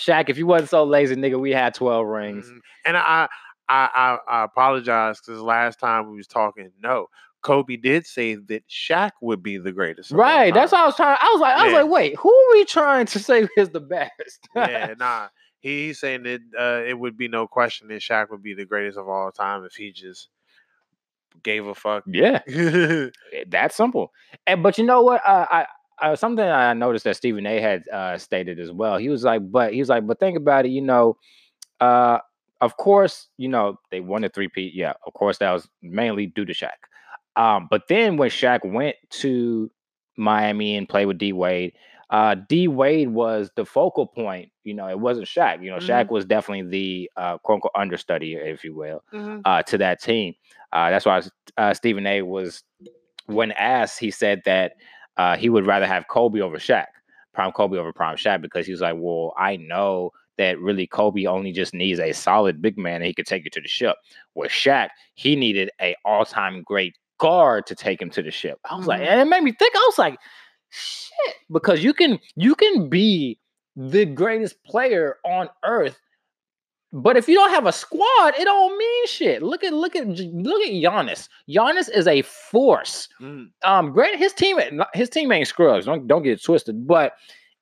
[0.01, 2.59] Shaq, if you wasn't so lazy, nigga, we had twelve rings." Mhm.
[2.87, 3.29] And I,
[3.69, 7.09] I, I, I apologize because last time we was talking, no,
[7.43, 10.11] Kobe did say that Shaq would be the greatest.
[10.11, 10.53] Right.
[10.53, 11.19] That's what I was trying.
[11.21, 11.83] I was like, I was Yeah.
[11.83, 14.49] like, wait, who are we trying to say is the best?
[14.55, 15.29] yeah, nah.
[15.61, 18.97] He's saying that uh, it would be no question that Shaq would be the greatest
[18.99, 20.29] of all time if he just
[21.43, 22.05] gave a fuck.
[22.07, 23.11] yeah, eh,
[23.49, 24.13] that's simple.
[24.47, 25.21] And but you know what?
[25.27, 25.67] Uh, I.
[26.01, 27.61] Uh, something I noticed that Stephen A.
[27.61, 28.99] had uh, stated as well.
[28.99, 30.69] He was like, but he was like, but think about it.
[30.69, 31.17] You know,
[31.81, 32.19] uh,
[32.61, 34.75] of course, you know they won the three-peat.
[34.75, 36.71] Yeah, of course that was mainly due to Shaq.
[37.37, 39.71] Um, but then when Shaq went to
[40.17, 41.75] Miami and played with D Wade,
[42.11, 44.51] uh, D Wade was the focal point.
[44.65, 45.63] You know, it wasn't Shaq.
[45.63, 49.43] You know, Shaq was definitely the uh, quote unquote understudy, if you will, Mhm.
[49.45, 50.35] uh, to that team.
[50.73, 51.23] Uh, that's why
[51.57, 52.23] uh, Stephen A.
[52.23, 52.65] was
[53.27, 54.73] when asked, he said that
[55.17, 56.87] uh, he would rather have Kobe over Shaq,
[57.35, 61.27] prime Kobe over prime Shaq, because he was like, well, I know that really Kobe
[61.27, 63.97] only just needs a solid big man and he could take you to the ship.
[64.35, 68.59] With Shaq, he needed a all-time great guard to take him to the ship.
[68.71, 69.07] I was like, Mhm.
[69.09, 69.75] and it made me think.
[69.75, 70.19] I was like,
[70.71, 73.39] shit, because you can you can be
[73.77, 75.99] the greatest player on earth.
[76.93, 79.43] But if you don't have a squad, it don't mean shit.
[79.43, 81.29] Look at look at look at Giannis.
[81.49, 83.09] Giannis is a force.
[83.21, 83.51] Mm.
[83.63, 84.59] Um, granted, his team
[84.95, 85.85] his team ain't scrubs.
[85.85, 86.87] Don't don't get it twisted.
[86.87, 87.13] But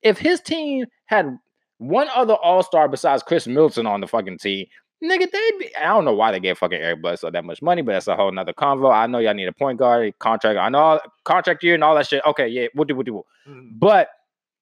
[0.01, 1.37] if his team had
[1.79, 4.65] one other All Star besides Khris Middleton on the fucking team,
[5.03, 5.75] nigga, they'd be.
[5.75, 8.15] I don't know why they gave fucking Eric Bledsoe that much money, but that's a
[8.15, 8.91] whole nother convo.
[8.93, 10.57] I know y'all need a point guard contract.
[10.57, 12.23] I know all, contract year and all that shit.
[12.25, 13.23] Okay, yeah, we'll do, we'll do.
[13.47, 13.69] Mhm.
[13.79, 14.09] But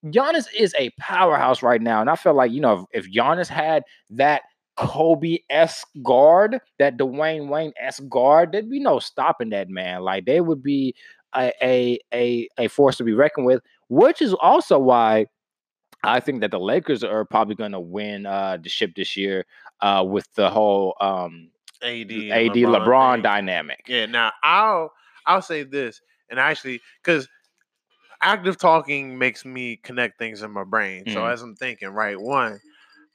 [0.04, 3.48] Giannis is a powerhouse right now, and I feel like you know if, if Giannis
[3.48, 4.42] had that
[4.76, 10.02] Kobe s guard, that Dwayne Wayne s guard, there'd be no stopping that man.
[10.02, 10.94] Like they would be
[11.34, 13.62] a a a, a force to be reckoned with.
[13.88, 15.26] Which is also why
[16.06, 19.44] I think that the Lakers are probably going to win uh, the ship this year
[19.80, 21.50] uh, with the whole um,
[21.82, 23.22] AD, AD LeBron, thing.
[23.22, 23.84] dynamic.
[23.88, 24.92] Yeah, now I'll
[25.26, 26.00] I'll say this,
[26.30, 27.28] and actually, because
[28.22, 31.04] active talking makes me connect things in my brain.
[31.08, 31.32] So Mhm.
[31.32, 32.60] as I'm thinking, right, one,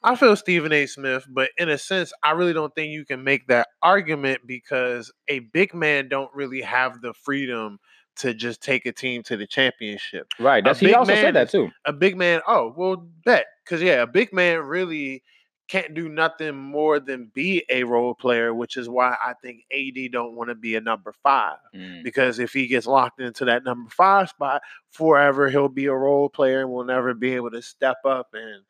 [0.03, 0.85] I feel Stephen A.
[0.87, 5.11] Smith, but in a sense, I really don't think you can make that argument because
[5.27, 7.79] a big man don't really have the freedom
[8.17, 10.27] to just take a team to the championship.
[10.39, 10.63] Right.
[10.63, 11.69] That's he also man said that too.
[11.85, 15.23] A big man, oh well, bet because yeah, a big man really
[15.67, 20.11] can't do nothing more than be a role player, which is why I think AD
[20.11, 22.03] don't want to be a number five Mm.
[22.03, 26.27] because if he gets locked into that number five spot forever, he'll be a role
[26.27, 28.63] player and will never be able to step up and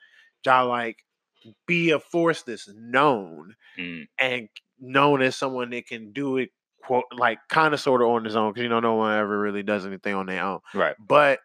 [0.46, 1.04] like
[1.66, 4.08] be a force that's known Mm.
[4.20, 6.50] and known as someone that can do it
[6.82, 9.40] quote like kind of sort of on his own because you know no one ever
[9.40, 10.60] really does anything on their own.
[10.74, 10.96] Right.
[11.00, 11.40] But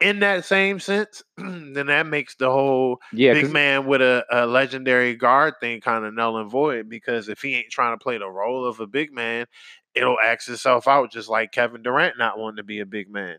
[0.00, 3.34] in that same sense, then that makes the whole Yeah.
[3.34, 7.42] big man with a, a legendary guard thing kind of null and void because if
[7.42, 9.46] he ain't trying to play the role of a big man,
[9.94, 13.36] it'll act itself out just like Kevin Durant not wanting to be a big man.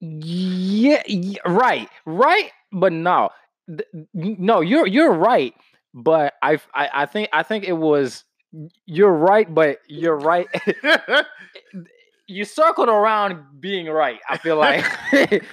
[0.00, 3.28] Yeah, yeah, right, right, but no,
[4.14, 5.52] no, you're you're right,
[5.92, 8.24] but I, I I think I think it was
[8.86, 10.46] you're right, but you're right.
[12.26, 14.20] you circled around being right.
[14.28, 14.84] I feel like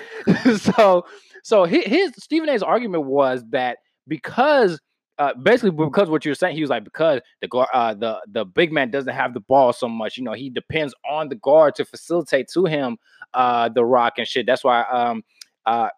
[0.57, 1.05] so.
[1.43, 4.81] So his, his Stephen A's argument was that because
[5.17, 8.45] uh, basically because what you're saying, he was like because the guard, uh, the the
[8.45, 10.17] big man doesn't have the ball so much.
[10.17, 12.97] You know, he depends on the guard to facilitate to him
[13.33, 14.45] uh, the rock and shit.
[14.45, 15.23] That's why um
[15.65, 15.89] uh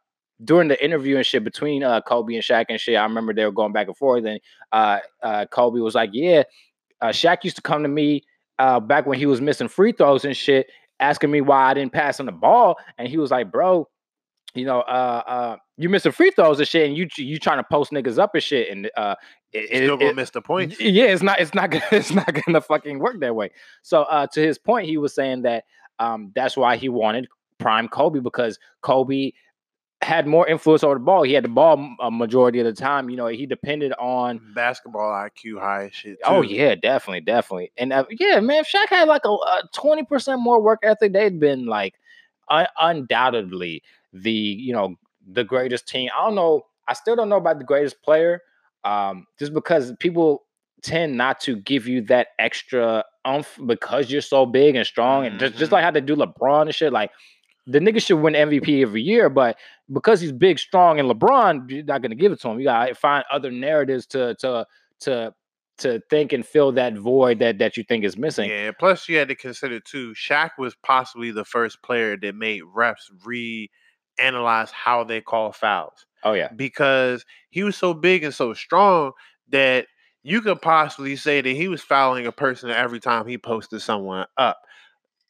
[0.43, 3.43] during the interview and shit between uh Kobe and Shaq and shit, I remember they
[3.43, 4.23] were going back and forth.
[4.25, 4.39] And
[4.71, 6.43] uh, uh Kobe was like, "Yeah,
[7.01, 8.23] uh, Shaq used to come to me
[8.59, 10.69] uh back when he was missing free throws and shit,
[10.99, 13.87] asking me why I didn't pass him the ball." And he was like, "Bro."
[14.55, 17.63] You know, uh, uh, you missing free throws and shit, and you you trying to
[17.71, 19.13] post niggas up and shit, and uh,
[19.53, 20.79] it, Still it- gonna it- miss the points.
[20.79, 21.39] Y- Yeah, it's not.
[21.39, 21.69] It's not.
[21.71, 23.51] Gonna, it's not gonna fucking work that way.
[23.83, 25.65] So, uh, to his point, he was saying that
[25.99, 27.27] um, that's why he wanted
[27.59, 29.33] prime Kobe because Kobe
[30.01, 31.23] had more influence over the ball.
[31.23, 33.09] He had the ball a majority of the time.
[33.09, 34.39] You know, he depended on.
[34.55, 36.17] Basketball IQ high shit.
[36.23, 38.61] Oh yeah, definitely, definitely, and uh, yeah, man.
[38.61, 39.35] If Shaq had like a
[39.73, 41.95] twenty percent more work ethic, they'd been like
[42.49, 43.83] un- undoubtedly
[44.13, 44.95] the you know
[45.31, 46.09] the greatest team.
[46.17, 46.65] I don't know.
[46.87, 48.41] I still don't know about the greatest player,
[48.83, 50.43] um, just because people
[50.81, 55.39] tend not to give you that extra umph because you're so big and strong, and
[55.39, 55.73] just just Mhm.
[55.73, 56.93] like how they do LeBron and shit.
[56.93, 57.11] Like
[57.69, 59.57] the nigga should win MVP every year, but
[59.93, 62.59] because he's big, strong, and LeBron, you're not gonna give it to him.
[62.59, 64.65] You gotta find other narratives to to
[65.01, 65.33] to
[65.79, 68.49] to think and fill that void that that you think is missing.
[68.49, 68.71] Yeah.
[68.77, 70.13] Plus, you had to consider too.
[70.13, 76.05] Shaq was possibly the first player that made refs re-analyze how they call fouls.
[76.23, 79.11] Oh yeah, because he was so big and so strong
[79.49, 79.85] that
[80.23, 84.25] you could possibly say that he was fouling a person every time he posted someone
[84.37, 84.57] up.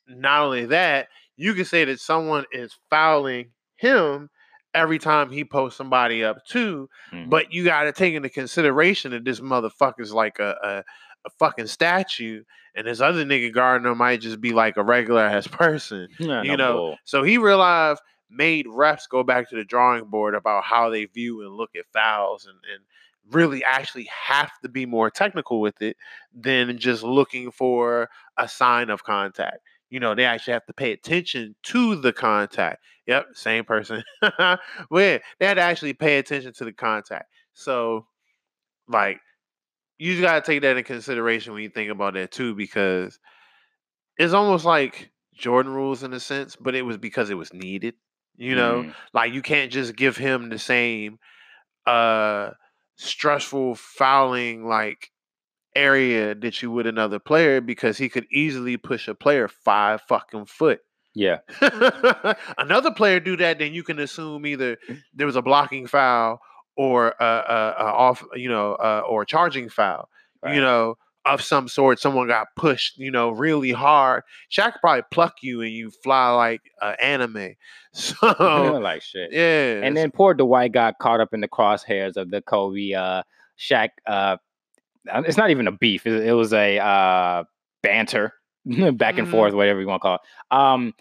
[0.08, 1.10] Not only that,
[1.40, 4.30] you can say that someone is fouling him
[4.74, 6.90] every time he posts somebody up too.
[7.14, 7.30] Mhm.
[7.30, 10.84] But you got to take into consideration that this motherfucker's like a, a
[11.26, 12.44] a fucking statue,
[12.76, 16.52] and this other nigga Gardner might just be like a regular ass person Yeah, you
[16.52, 16.98] no know, bull.
[17.06, 21.42] so he realized made refs go back to the drawing board about how they view
[21.42, 22.84] and look at fouls and, and
[23.36, 25.98] really actually have to be more technical with it
[26.34, 29.58] than just looking for a sign of contact.
[29.90, 32.84] You know, they actually have to pay attention to the contact.
[33.08, 34.04] Yep, same person.
[34.22, 34.58] well,
[34.92, 37.26] yeah, they had to actually pay attention to the contact.
[37.54, 38.08] So,
[38.88, 39.20] like,
[40.00, 43.20] you just gotta take that in consideration when you think about that too, because
[44.18, 47.96] it's almost like Jordan rules in a sense, but it was because it was needed.
[48.38, 48.94] You know, Mm.
[49.14, 51.20] like you can't just give him the same
[51.88, 52.52] uh
[52.98, 55.12] stressful fouling like
[55.80, 60.46] area that you would another player because he could easily push a player five fucking
[60.46, 60.80] foot.
[61.16, 61.40] yeah,
[62.58, 64.78] another player do that, then you can assume either
[65.14, 66.40] there was a blocking foul
[66.76, 70.08] or a, a, a off, you know, uh, or a charging foul,
[70.42, 70.56] Right.
[70.56, 72.00] you know, of some sort.
[72.00, 74.24] Someone got pushed, you know, really hard.
[74.52, 77.56] Shaq could probably pluck you and you fly like uh, anime.
[77.92, 78.16] So
[78.84, 79.32] like shit.
[79.34, 83.24] yeah, And then poor Dwight got caught up in the crosshairs of the Kobe uh
[83.58, 84.38] Shaq uh,
[85.06, 86.06] it's not even a beef.
[86.06, 87.44] It, it was a uh,
[87.84, 88.34] banter,
[88.66, 89.32] back and Mhm.
[89.32, 90.22] forth, whatever you want to call it.
[90.56, 90.94] Um,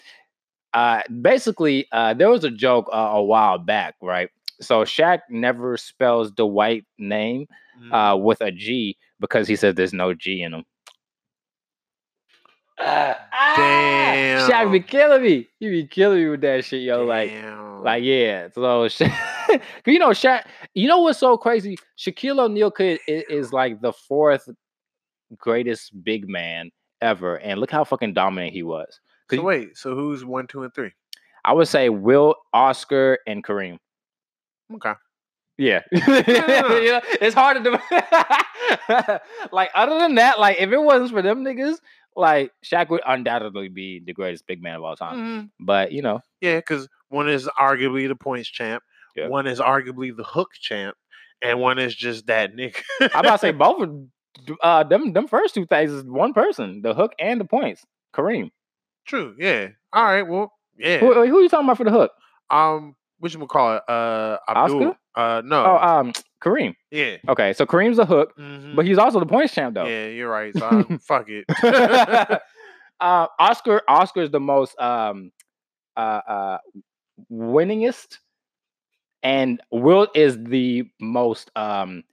[0.75, 4.31] uh, basically, uh, there was a joke uh, a while back, right?
[4.61, 7.47] So Shaq never spells Dwight name
[7.81, 7.93] Mm.
[8.15, 10.65] uh, with a G because he said there's no G in him.
[12.79, 14.51] Damn.
[14.51, 15.49] Shaq be killing me.
[15.61, 16.99] He be killing me with that shit, yo.
[16.99, 17.09] Damn.
[17.09, 17.31] like
[17.85, 18.49] yeah.
[18.55, 19.11] So Shaq,
[19.49, 20.45] 'cause you know, Shaq.
[20.74, 21.76] You know what's so crazy?
[21.99, 24.49] Shaquille O'Neal could is, is like the fourth
[25.37, 26.70] greatest big man
[27.01, 29.01] ever, and look how fucking dominant he was.
[29.31, 30.91] so wait, so who's one, two, and three?
[31.45, 33.79] I would say Wilt, Oscar, and Kareem.
[34.74, 34.93] Okay.
[35.57, 37.76] Yeah, You know, it's hard to do.
[39.53, 41.76] like other than that, like if it wasn't for them niggas,
[42.16, 45.16] like Shaq would undoubtedly be the greatest big man of all time.
[45.16, 45.51] Mhm.
[45.61, 48.83] But you know, Yeah, because one is arguably the points champ,
[49.17, 49.29] Yeah.
[49.29, 50.97] one is arguably the hook champ,
[51.43, 52.81] and one is just that nigga.
[53.01, 53.97] I'm about to say both of
[54.63, 57.85] uh them them first two things is one person, the hook and the points.
[58.15, 58.51] Kareem.
[59.07, 59.35] True.
[59.39, 59.69] Yeah.
[59.93, 60.23] All right.
[60.23, 60.53] Well.
[60.79, 60.99] Yeah.
[60.99, 62.13] Who, who you talking about for the hook?
[62.51, 62.95] Um.
[63.21, 63.83] Which we call it?
[63.89, 64.39] Uh.
[64.49, 64.83] Abdul.
[64.89, 64.99] Oscar?
[65.15, 65.43] Uh.
[65.45, 65.65] No.
[65.65, 66.75] Oh, um, Kareem.
[66.93, 67.17] yeah.
[67.29, 69.87] Okay, so Kareem's the hook, mhm, but he's also the points champ though.
[69.87, 70.07] Yeah.
[70.07, 70.57] You're right.
[70.57, 71.45] So I, fuck it.
[73.01, 75.33] uh, Oscar Oscar is the most um
[75.97, 76.59] uh uh
[77.31, 78.19] winningest,
[79.23, 82.05] and Wilt is the most um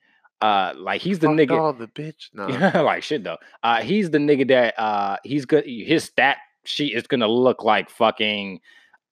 [0.41, 2.30] uh like he's the Fuck nigga all the bitch.
[2.34, 2.47] No.
[2.84, 3.38] like shit though.
[3.64, 5.66] Uh, he's the nigga that uh he's good.
[5.66, 8.60] His stat sheet is gonna look like fucking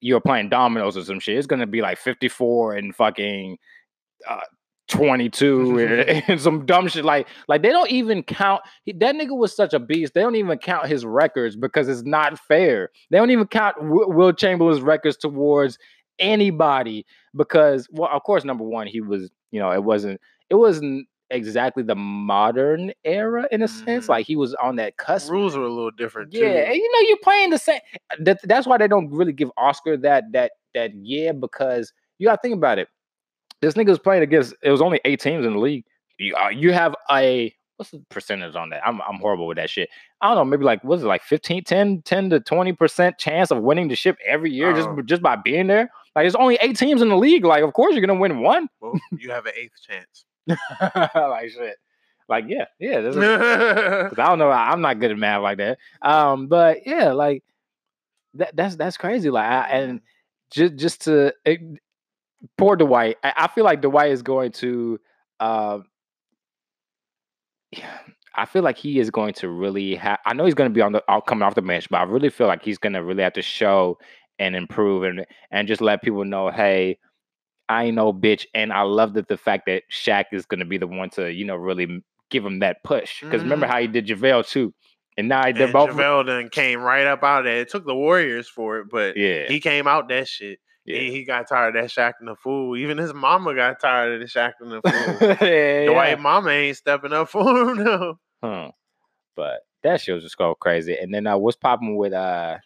[0.02, 1.38] you're playing dominoes or some shit.
[1.38, 3.58] It's gonna be like 54 and fucking
[4.28, 4.42] uh
[4.94, 7.04] 22 and, and some dumb shit.
[7.06, 8.62] Like like they don't even count.
[8.86, 10.14] He, that nigga was such a beast.
[10.14, 12.90] They don't even count his records because it's not fair.
[13.10, 15.78] They don't even count Wi- Wilt Chamberlain's records towards
[16.20, 20.22] anybody because well of course number one he was you know it wasn't
[20.52, 24.10] it wasn't exactly the modern era in a sense Mhm.
[24.10, 26.38] like he was on that cusp Rules are a little different too.
[26.38, 27.80] yeah and you know you're playing the same
[28.20, 32.40] that, that's why they don't really give oscar that that that yeah because you gotta
[32.44, 32.88] think about it
[33.64, 35.84] this nigga was playing against it was only eight teams in the league
[36.20, 39.70] you, uh, you have a what's the percentage on that I'm, I'm horrible with that
[39.70, 39.90] shit
[40.22, 43.50] i don't know maybe like what's it like 15 10 10 to 20 percent chance
[43.52, 45.02] of winning the ship every year just Oh.
[45.02, 47.94] just by being there like there's only eight teams in the league like of course
[47.96, 50.26] you're gonna win one Well, you have an eighth chance.
[51.16, 51.76] like shit.
[52.30, 53.02] Like yeah, yeah.
[53.02, 53.22] This is,
[54.10, 54.50] Cause I don't know.
[54.50, 55.78] I- I'm not good at math like that.
[56.02, 57.44] Um, but yeah, like
[58.36, 59.30] that, that's that's crazy.
[59.30, 60.02] Like, I, and
[60.52, 61.34] just just to
[62.58, 63.18] poor Dwight.
[63.24, 65.00] I, I feel like Dwight is going to.
[65.40, 65.80] Uh,
[68.36, 70.20] I feel like he is going to really have.
[70.26, 72.04] I know he's going to be on the out coming off the bench, but I
[72.04, 73.98] really feel like he's going to really have to show
[74.40, 76.98] and improve and and just let people know, hey,
[77.70, 78.46] I ain't no bitch.
[78.54, 81.32] And I love that the fact that Shaq is going to be the one to
[81.32, 83.22] you know really give him that push.
[83.22, 84.74] Because remember how he did JaVale too,
[85.18, 87.62] and now they're and both JaVale then came right up out of there.
[87.62, 90.60] It took the Warriors for it, but yeah he came out that shit.
[90.86, 91.00] Yeah.
[91.00, 92.76] He, he got tired of that Shaqtin' the fool.
[92.76, 94.82] Even his mama got tired of the Shaqtin' the
[95.40, 95.48] fool.
[95.48, 96.16] yeah, Dwight yeah.
[96.16, 98.20] mama ain't stepping up for him no.
[98.44, 98.72] Huh.
[99.36, 100.98] But that shit was just go crazy.
[100.98, 102.58] And then uh, what's popping with uh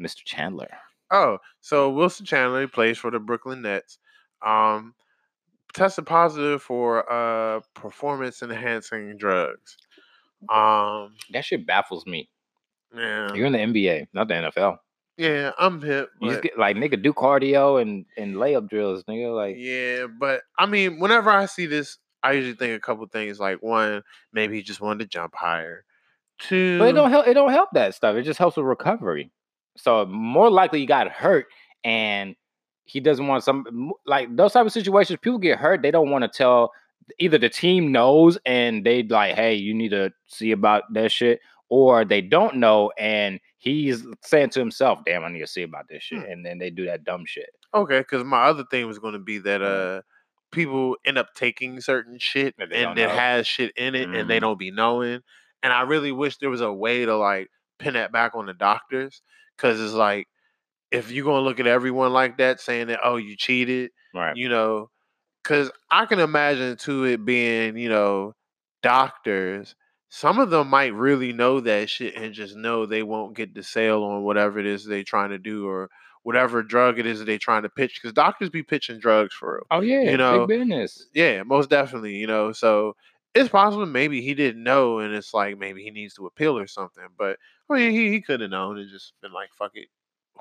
[0.00, 0.24] Mr.
[0.24, 0.68] Chandler?
[1.10, 3.98] Oh, so Wilson Chandler plays for the Brooklyn Nets.
[4.44, 4.94] Um,
[5.74, 9.76] tested positive for uh performance enhancing drugs.
[10.48, 12.28] Um, That shit baffles me.
[12.94, 14.78] yeah, You're in the NBA, not the NFL.
[15.18, 16.10] Yeah, I'm hip.
[16.20, 19.34] You just get like nigga do cardio and and layup drills, nigga.
[19.34, 23.40] Like Yeah, but I mean, whenever I see this, I usually think a couple things.
[23.40, 24.02] Like one,
[24.32, 25.84] maybe he just wanted to jump higher.
[26.38, 27.26] Two, But it don't help.
[27.26, 28.14] It don't help that stuff.
[28.14, 29.32] It just helps with recovery.
[29.76, 31.46] So more likely you got hurt,
[31.82, 32.36] and
[32.84, 35.18] he doesn't want some like those type of situations.
[35.20, 35.82] People get hurt.
[35.82, 36.70] They don't want to tell.
[37.18, 41.40] Either the team knows and they like, hey, you need to see about that shit,
[41.70, 45.88] or they don't know and he's saying to himself, "Damn, I need to see about
[45.88, 46.30] this shit," Hmm.
[46.30, 47.50] and then they do that dumb shit.
[47.74, 49.98] okay, because my other thing was going to be that Mhm.
[49.98, 50.02] uh,
[50.52, 54.40] people end up taking certain shit and it has shit in it, and they Mhm.
[54.40, 55.20] don't be knowing.
[55.62, 57.48] And I really wish there was a way to like
[57.78, 59.20] pin that back on the doctors,
[59.56, 60.28] because it's like
[60.90, 64.34] if you're gonna look at everyone like that, saying that oh you cheated, Right.
[64.36, 64.90] you know,
[65.42, 68.34] because I can imagine to it being, you know,
[68.82, 69.74] doctors.
[70.10, 73.62] Some of them might really know that shit and just know they won't get the
[73.62, 75.90] sale on whatever it is they're trying to do or
[76.22, 78.00] whatever drug it is that they trying to pitch.
[78.00, 79.66] Because doctors be pitching drugs for real.
[79.70, 81.06] Oh yeah, you know, big business.
[81.14, 82.16] Yeah, most definitely.
[82.16, 82.96] You know, so
[83.34, 86.66] it's possible maybe he didn't know, and it's like maybe he needs to appeal or
[86.66, 87.06] something.
[87.16, 87.38] But
[87.70, 89.88] I mean, he, he could have known and just been like, "Fuck it,"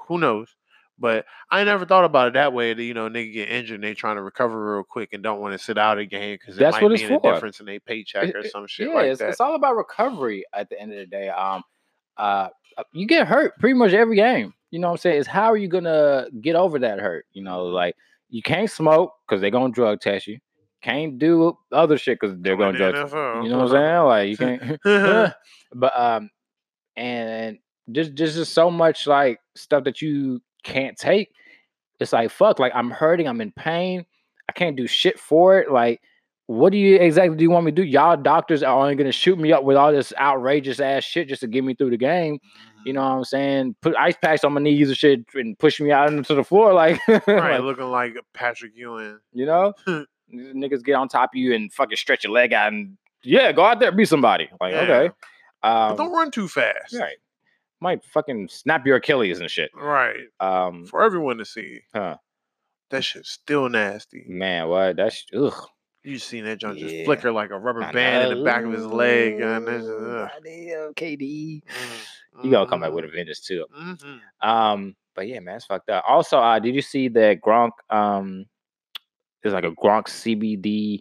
[0.07, 0.55] who knows?
[0.99, 2.73] But I never thought about it that way.
[2.73, 5.39] That you know, nigga get injured and they trying to recover real quick and don't
[5.39, 7.19] want to sit out a game because That's might what it's for.
[7.21, 10.43] difference in their paycheck It- or some shit yeah, like it's, it's all about recovery
[10.53, 11.29] at the end of the day.
[11.29, 11.63] Um,
[12.17, 14.53] uh, uh, you get hurt pretty much every game.
[14.71, 15.17] You know what I'm saying?
[15.19, 17.25] Is how are you gonna get over that hurt?
[17.31, 17.95] You know, like
[18.29, 20.39] you can't smoke because they're gonna drug test you.
[20.81, 23.09] Can't do other shit because they're gonna the drug.
[23.09, 23.43] NFL.
[23.43, 24.37] You know what I'm saying?
[24.39, 25.33] Like you can't.
[25.73, 26.29] but um,
[26.95, 27.59] and
[27.91, 31.31] just just just so much like stuff that you can't take.
[31.99, 32.59] It's like fuck.
[32.59, 33.27] Like I'm hurting.
[33.27, 34.05] I'm in pain.
[34.49, 35.71] I can't do shit for it.
[35.71, 36.01] Like,
[36.45, 37.83] what do you exactly do you want me to do?
[37.83, 41.41] Y'all doctors are only gonna shoot me up with all this outrageous ass shit just
[41.41, 42.39] to get me through the game.
[42.85, 43.75] You know what I'm saying?
[43.81, 46.71] Put ice packs on my knees and shit and push me out into the floor.
[46.73, 49.19] Like, right, like, looking like Patrick Ewing.
[49.33, 49.73] you know,
[50.33, 53.65] niggas get on top of you and fucking stretch your leg out and yeah, go
[53.65, 54.47] out there be somebody.
[54.61, 54.81] Like, Yeah.
[54.81, 55.09] okay,
[55.61, 56.93] But um, don't run too fast.
[56.93, 57.17] right,
[57.79, 59.69] might fucking snap your Achilles and shit.
[59.75, 60.15] Right.
[60.39, 61.81] Um, For everyone to see.
[61.93, 62.17] huh,
[62.89, 64.23] That shit's still nasty.
[64.27, 64.95] man, what?
[64.97, 65.67] That's ugh.
[66.03, 66.87] You seen that junk Yeah.
[66.87, 69.41] just flicker like a rubber band in the back of his leg.
[69.41, 70.29] And that's ugh.
[70.33, 71.61] Goddamn, KD.
[71.63, 71.63] Mm,
[72.43, 73.65] You gonna come back with a mhm, vengeance too.
[73.75, 74.19] mhm.
[74.41, 76.03] Um, but yeah, man, it's fucked up.
[76.07, 77.71] Also, uh, did you see that Gronk?
[77.89, 78.45] Um,
[79.41, 80.99] there's like a Gronk CBD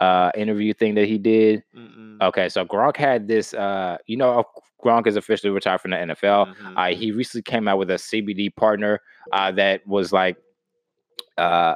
[0.00, 1.62] uh interview thing that he did.
[1.76, 2.20] Mm-mm.
[2.20, 3.54] Okay, so Gronk had this.
[3.54, 4.44] Uh, you know,
[4.84, 6.54] Gronk is officially retired from the NFL.
[6.54, 6.74] Mhm.
[6.76, 9.00] Uh, he recently came out with a CBD partner
[9.32, 10.36] uh, that was like,
[11.36, 11.74] uh,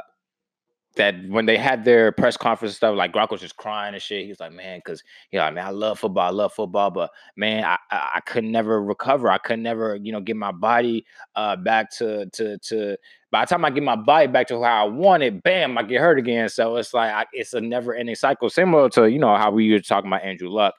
[0.96, 4.02] that when they had their press conference and stuff, like Gronk was just crying and
[4.02, 4.24] shit.
[4.24, 6.90] He was like, man, because you know, I mean, I love football, I love football,
[6.90, 9.30] but man, I, I I could never recover.
[9.30, 12.96] I could never, you know, get my body uh back to to to.
[13.30, 15.82] By the time I get my body back to how I want it, bam, I
[15.84, 16.50] get hurt again.
[16.50, 19.72] So it's like I, it's a never ending cycle, similar to you know how we
[19.72, 20.74] were talking about Andrew Luck.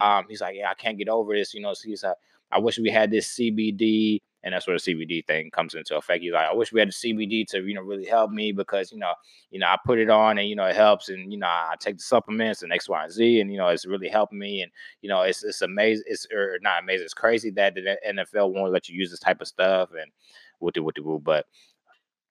[0.00, 0.06] Mhm.
[0.06, 1.52] Um, he's like, yeah, I can't get over this.
[1.54, 2.14] You know, so he's like,
[2.52, 6.22] I wish we had this CBD, and that's where the CBD thing comes into effect.
[6.22, 8.92] He's like, I wish we had the CBD to, you know, really help me because,
[8.92, 9.12] you know,
[9.50, 11.74] you know, I put it on and you know it helps, and you know, I
[11.80, 14.62] take the supplements and X, Y, and Z, and you know, it's really helping me,
[14.62, 14.70] and
[15.02, 16.04] you know, it's it's amazing.
[16.06, 17.04] It's or not amazing.
[17.04, 20.12] It's crazy that the NFL won't let you use this type of stuff, and
[20.60, 21.46] what the what the woo, but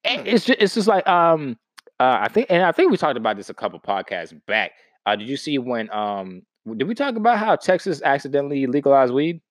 [0.06, 1.58] it's just it's just like um
[2.00, 4.72] uh, I think and I think we talked about this a couple podcasts back.
[5.06, 6.44] Uh, did you see when um
[6.78, 9.42] did we talk about how Texas accidentally legalized weed?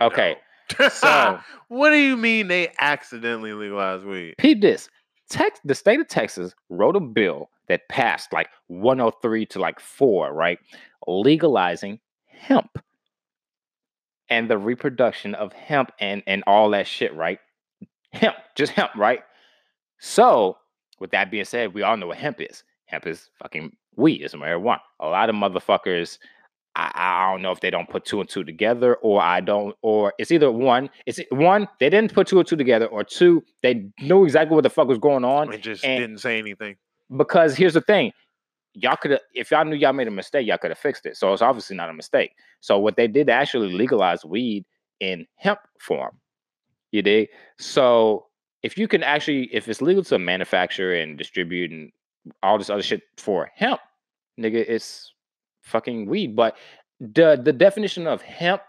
[0.00, 0.47] Okay, No.
[0.90, 4.34] So- what do you mean they accidentally legalized weed?
[4.38, 4.88] Peep this.
[5.28, 10.32] Tex the state of Texas wrote a bill that passed like 103 to like 4,
[10.32, 10.58] right?
[11.06, 12.78] Legalizing hemp
[14.30, 17.38] and the reproduction of hemp and and all that shit, right?
[18.12, 19.20] Hemp, just hemp, right?
[19.98, 20.56] So,
[20.98, 22.62] with that being said, we all know what hemp is.
[22.86, 24.80] Hemp is fucking weed, it's marijuana.
[25.00, 26.18] A lot of motherfuckers
[26.78, 29.76] I, I don't know if they don't put two and two together, or I don't,
[29.82, 33.42] or it's either one, it's one, they didn't put two and two together, or two,
[33.62, 35.52] they knew exactly what the fuck was going on.
[35.52, 36.76] It just and- didn't say anything.
[37.16, 38.12] Because here's the thing,
[38.74, 41.16] y'all could have, if y'all knew y'all made a mistake, y'all could have fixed it.
[41.16, 42.32] So it's obviously not a mistake.
[42.60, 44.64] So what they did, they actually legalized weed
[45.00, 46.18] in hemp form.
[46.92, 47.28] You dig?
[47.58, 48.26] So
[48.62, 51.90] if you can actually, if it's legal to manufacture and distribute and
[52.42, 53.80] all this other shit for hemp,
[54.38, 55.14] nigga, it's
[55.68, 56.34] fucking weed.
[56.34, 56.56] But
[57.00, 58.62] the the definition of hemp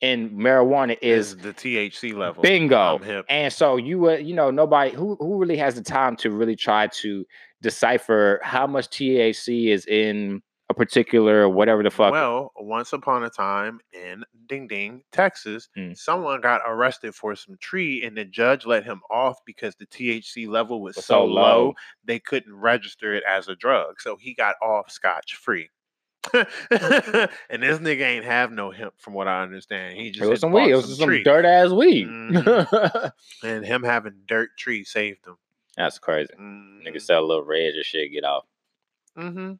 [0.00, 2.42] and marijuana Is is the THC level?
[2.42, 3.00] bingo.
[3.28, 6.56] And so you uh, you know nobody who who really has the time to really
[6.56, 7.24] try to
[7.62, 12.12] decipher how much THC is in a particular whatever the fuck.
[12.12, 15.96] Well, once upon a time in Ding Ding, Texas, Mm.
[15.96, 20.48] someone got arrested for some tree, and the judge let him off because the THC
[20.48, 21.74] level was, Was so, so low, low.
[22.04, 24.00] they couldn't register it as a drug.
[24.00, 25.68] So he got off scotch free.
[26.34, 29.96] and this nigga ain't have no hemp, from what I understand.
[29.98, 30.70] He just it was some weed.
[30.70, 32.06] It was just some dirt ass weed.
[32.06, 33.12] Mhm.
[33.44, 35.36] and him having dirt tree saved him.
[35.76, 36.32] That's crazy.
[36.38, 36.86] Mhm.
[36.86, 38.44] Niggas sell a little red or shit, get off.
[39.18, 39.52] Mm-hmm.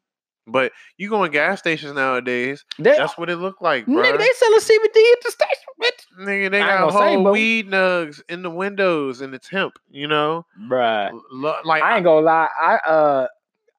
[0.45, 3.95] But you go in gas stations nowadays, They, that's what it looked like, bro.
[4.03, 6.25] nigga, they selling CBD at the station, bitch.
[6.27, 10.07] Nigga, they got gonna say, whole weed nugs in the windows and it's hemp, you
[10.07, 10.45] know?
[10.69, 11.11] Bruh.
[11.11, 12.49] L- like I ain't gonna lie.
[12.61, 13.27] I uh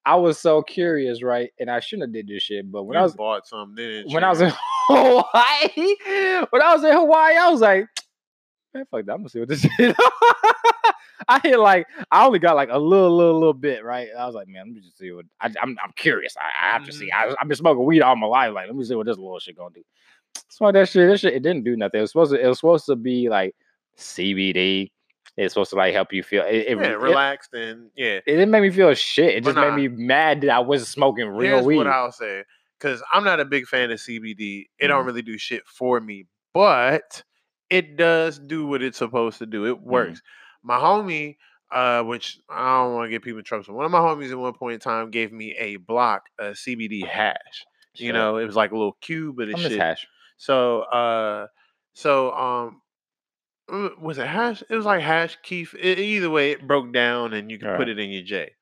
[0.07, 1.50] I was so curious, right?
[1.59, 4.12] And I shouldn't have did this shit, but when you I was bought some, didn't
[4.12, 4.26] when you?
[4.26, 4.52] I was in
[4.88, 7.86] Hawaii, when I was in Hawaii, I was like,
[8.74, 9.12] man, fuck that.
[9.12, 9.94] I'm gonna see what this is.
[11.28, 14.09] I hit like I only got like a little, little, little bit, right?
[14.18, 15.76] I was like, man, let me just see what I, I'm.
[15.82, 16.36] I'm curious.
[16.36, 17.07] I, I have to see.
[17.11, 17.30] Mm-hmm.
[17.30, 18.52] I, I've been smoking weed all my life.
[18.52, 19.82] Like, let me see what this little shit gonna do.
[20.50, 21.09] Smoke that shit.
[21.09, 21.34] That shit.
[21.34, 21.98] It didn't do nothing.
[21.98, 22.44] It was supposed to.
[22.44, 23.55] It was supposed to be like
[23.96, 24.90] CBD.
[25.37, 26.45] It's supposed to like help you feel.
[26.45, 28.18] It, it, yeah, it- relaxed and yeah.
[28.18, 29.35] it didn't make me feel shit.
[29.37, 31.76] It But just made me mad that I wasn't smoking real Here's weed.
[31.78, 32.45] what I'll say.
[32.80, 34.66] Cause I'm not a big fan of CBD.
[34.78, 35.07] It don't Mhm.
[35.07, 36.26] really do shit for me.
[36.53, 37.22] But
[37.70, 39.64] it does do what it's supposed to do.
[39.66, 39.89] It Mm-hmm.
[39.91, 40.22] works.
[40.62, 41.37] My homie,
[41.72, 43.64] uh, which I don't want to get people in trouble.
[43.64, 46.55] So one of my homies at one point in time gave me a block, a
[46.55, 47.64] CBD hash.
[47.95, 49.78] You know, it was like a little cube of this shit.
[49.80, 50.07] hash.
[50.37, 51.47] So, uh,
[51.95, 52.82] so um,
[53.69, 54.62] was it hash?
[54.69, 55.75] It was like hash keef.
[55.75, 58.53] E- either way, it broke down and you could put it in your J.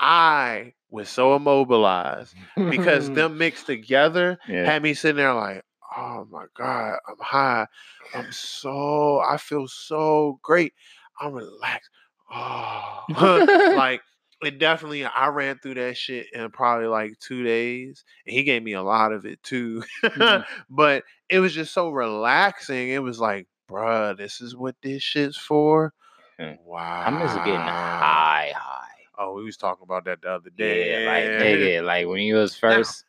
[0.00, 4.64] I was so immobilized because them mixed together yeah.
[4.64, 5.64] had me sitting there like,
[5.96, 7.66] oh my god, I'm high.
[8.14, 10.72] I'm so I feel so great.
[11.20, 11.90] I'm relaxed.
[12.30, 13.04] Oh,
[13.76, 14.02] like
[14.42, 15.04] it definitely.
[15.04, 18.82] I ran through that shit in probably like two days, and he gave me a
[18.82, 19.82] lot of it too.
[20.04, 20.44] Mhm.
[20.70, 22.88] but it was just so relaxing.
[22.90, 25.92] It was like, bruh, this is what this shit's for.
[26.38, 26.56] Yeah.
[26.64, 27.04] Wow.
[27.06, 28.84] I'm just getting high, high.
[29.18, 31.02] Oh, we was talking about that the other day.
[31.04, 33.04] Yeah, like nigga, like when you was first.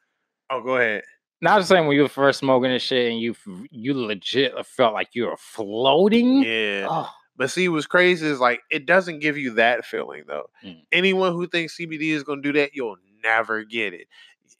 [0.50, 1.04] Oh, go ahead.
[1.42, 3.36] Not just saying when you were first smoking this shit and you
[3.72, 6.44] you legit felt like you were floating.
[6.44, 6.88] Yeah.
[6.90, 10.50] Oh, But see, what's crazy is like it doesn't give you that feeling though.
[10.66, 10.82] Mm.
[10.92, 14.08] Anyone who thinks CBD is gonna do that, you'll never get it.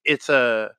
[0.06, 0.72] It's a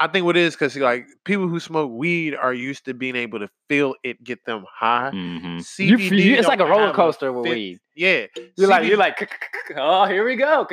[0.00, 3.16] I think what it is because like people who smoke weed are used to being
[3.16, 5.10] able to feel it get them high.
[5.12, 5.58] mhm.
[5.60, 7.80] CBD you- it's like a roller coaster with fit- weed.
[7.96, 8.26] Yeah.
[8.56, 9.28] You're like you're like
[9.76, 10.64] oh here we go.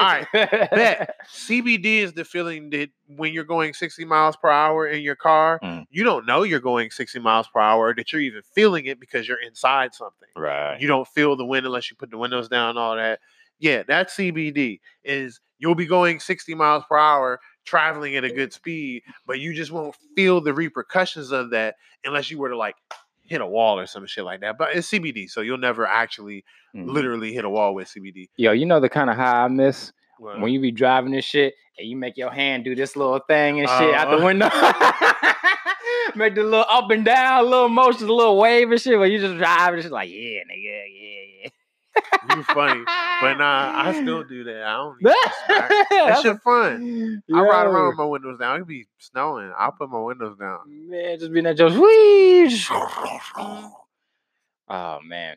[0.00, 1.16] alright, bet.
[1.28, 5.58] CBD is the feeling that when you're going 60 miles per hour in your car,
[5.64, 5.86] Mm.
[5.90, 9.26] you don't know you're going 60 miles per hour, that you're even feeling it because
[9.26, 10.28] you're inside something.
[10.36, 10.80] Right.
[10.80, 13.18] You don't feel the wind unless you put the windows down and all that.
[13.58, 14.80] Yeah, that CBD.
[15.02, 19.52] Is you'll be going 60 miles per hour, traveling at a good speed, but you
[19.54, 22.76] just won't feel the repercussions of that unless you were to like
[23.22, 24.56] hit a wall or some shit like that.
[24.56, 26.44] But it's CBD, so you'll never actually
[26.74, 26.86] Mhm.
[26.88, 28.28] literally hit a wall with CBD.
[28.36, 31.24] Yo, you know the kind of high I miss Well, when you be driving this
[31.24, 34.18] shit and you make your hand do this little thing and shit out Uh.
[34.18, 34.48] the window.
[36.14, 38.98] make the little up and down, little motions, a little wave and shit.
[38.98, 41.48] But you just drive and it's like, yeah, nigga, yeah, yeah,
[42.30, 42.82] you funny.
[43.20, 44.62] But nah, I still do that.
[44.62, 45.12] I don't need.
[45.48, 47.22] That That's shit fun.
[47.32, 48.60] I ride around with my windows down.
[48.60, 49.52] It be snowing.
[49.56, 50.60] I'll put my windows down.
[50.88, 51.76] Man, just being that just.
[54.68, 55.36] Oh man.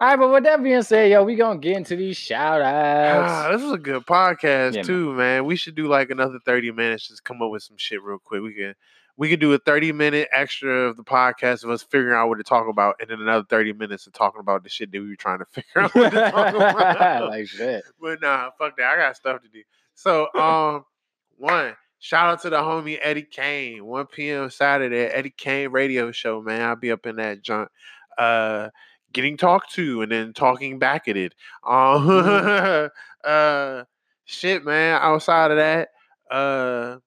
[0.00, 3.46] All right, but with that being said, yo, we gonna get into these shout Ah,
[3.48, 3.56] outs.
[3.56, 4.84] this is a good podcast Yeah, man.
[4.84, 5.44] too, man.
[5.44, 8.40] We should do like another 30 minutes, just come up with some shit real quick.
[8.42, 8.74] We can
[9.18, 12.38] we could do a 30 minute extra of the podcast of us figuring out what
[12.38, 15.08] to talk about, and then another 30 minutes of talking about the shit that we
[15.08, 17.28] were trying to figure out what to talk about.
[17.28, 17.82] like shit.
[18.00, 18.86] but nah, fuck that.
[18.86, 19.62] I got stuff to do.
[19.94, 20.84] So um
[21.36, 24.50] one, shout out to the homie Eddie Kane, 1 p.m.
[24.50, 26.62] Saturday, Eddie Kane radio show, man.
[26.62, 27.68] I'll be up in that junk.
[28.16, 28.68] Uh
[29.12, 31.34] getting talked to and then talking back at it.
[31.66, 32.88] Um
[33.24, 33.82] uh
[34.26, 35.00] shit, man.
[35.02, 35.88] Outside of that,
[36.30, 36.98] uh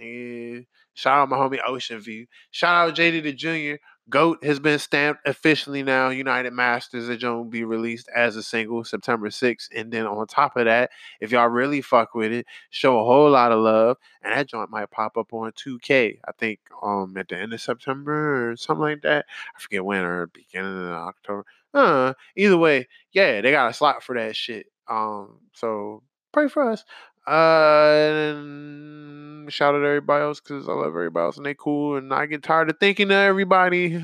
[0.00, 0.62] eh,
[0.96, 2.26] shout out my homie Ocean View.
[2.50, 3.78] Shout out JD the Junior.
[4.08, 6.10] Goat has been stamped officially now.
[6.10, 9.68] United Masters going to be released as a single September 6th.
[9.74, 10.90] And then on top of that,
[11.20, 13.96] if y'all really fuck with it, show a whole lot of love.
[14.22, 17.60] And that joint might pop up on 2K, I think um at the end of
[17.60, 19.26] September or something like that.
[19.56, 21.44] I forget when or beginning of October.
[21.74, 24.66] Uh, either way, yeah, they got a slot for that shit.
[24.88, 26.84] Um, so pray for us.
[27.26, 27.92] Uh,
[28.36, 31.96] and shout out to everybody else because I love everybody else and they cool.
[31.96, 33.88] And I get tired of thinking of everybody.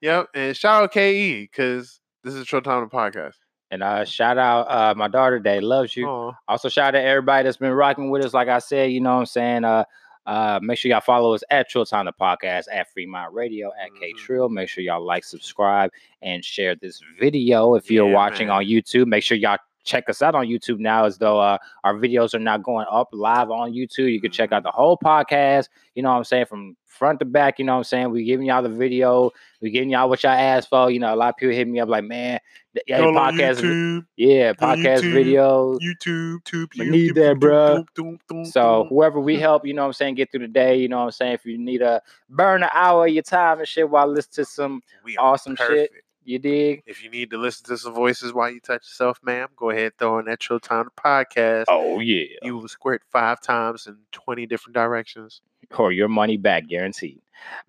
[0.00, 0.28] yep.
[0.34, 3.34] And shout out KE because this is Trill Time the podcast.
[3.70, 6.06] And uh shout out uh my daughter Day loves you.
[6.06, 6.32] Aw.
[6.48, 8.32] Also, shout out to everybody that's been rocking with us.
[8.34, 9.64] Like I said, you know what I'm saying?
[9.64, 9.84] Uh,
[10.24, 13.90] uh, make sure y'all follow us at Trill Time the Podcast, at Fremont Radio, at
[14.00, 14.16] K Mhm.
[14.18, 14.48] Trill.
[14.48, 15.90] Make sure y'all like, subscribe,
[16.22, 17.74] and share this video.
[17.76, 18.56] If you're Yeah, watching man.
[18.56, 21.94] on YouTube, make sure y'all check us out on YouTube now as though uh, our
[21.94, 24.12] videos are now going up live on YouTube.
[24.12, 27.24] You can check out the whole podcast, you know what I'm saying, from front to
[27.24, 28.10] back, you know what I'm saying?
[28.10, 29.30] we giving y'all the video,
[29.60, 30.90] we giving y'all what y'all asked for.
[30.90, 32.40] You know, a lot of people hit me up like, man,
[32.86, 35.12] yeah, Go podcast, YouTube, yeah, podcast YouTube.
[35.12, 35.78] videos.
[35.80, 37.76] YouTube, tube, I need that, doop, bruh.
[37.76, 40.48] doop, doop, doop, So whoever we help, you know what I'm saying, get through the
[40.48, 41.32] day, you know what I'm saying.
[41.34, 44.50] If you need a burn an hour of your time and shit while listening to
[44.50, 45.90] some we awesome shit.
[46.26, 46.28] Perfect.
[46.28, 46.82] you dig?
[46.86, 49.92] If you need to listen to some voices while you touch yourself, ma'am, go ahead
[49.98, 51.64] throw in that Trill Time podcast.
[51.68, 52.24] Oh yeah.
[52.42, 55.40] You will squirt five times in 20 different directions.
[55.78, 57.20] Or your money back guaranteed.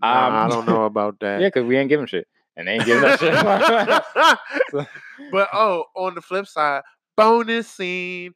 [0.01, 1.41] Nah, I Um, don't know about that.
[1.41, 2.27] Yeah, because we ain't giving shit.
[2.55, 4.87] And they ain't giving us shit.
[5.31, 6.81] but oh, on the flip side,
[7.15, 8.33] bonus scene.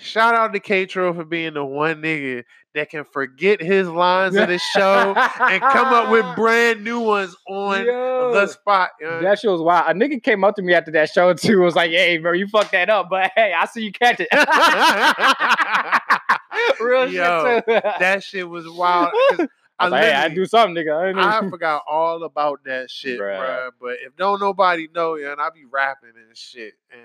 [0.00, 2.44] Shout out to K Tro for being the one nigga
[2.74, 7.34] that can forget his lines of the show and come up with brand new ones
[7.48, 8.90] on Yo, the spot.
[9.00, 9.20] you know?
[9.22, 9.90] That shit was wild.
[9.90, 11.60] A nigga came up to me after that show too.
[11.60, 14.28] Was like, "Hey, bro, you fucked that up, but hey, I see you catch it."
[16.80, 17.80] Real Yo, shit too.
[17.98, 19.10] that shit was wild.
[19.78, 21.14] I was like, hey, I do something, nigga.
[21.16, 23.70] I, I forgot all about that shit, bruh.
[23.80, 27.00] But if don't nobody know, yeah, and I be rapping and shit, and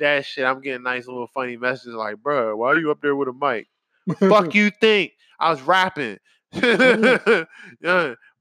[0.00, 3.16] that shit, I'm getting nice little funny messages like, bruh, why are you up there
[3.16, 3.68] with a mic?
[4.18, 6.18] Fuck you think I was rapping?
[6.52, 7.44] yeah.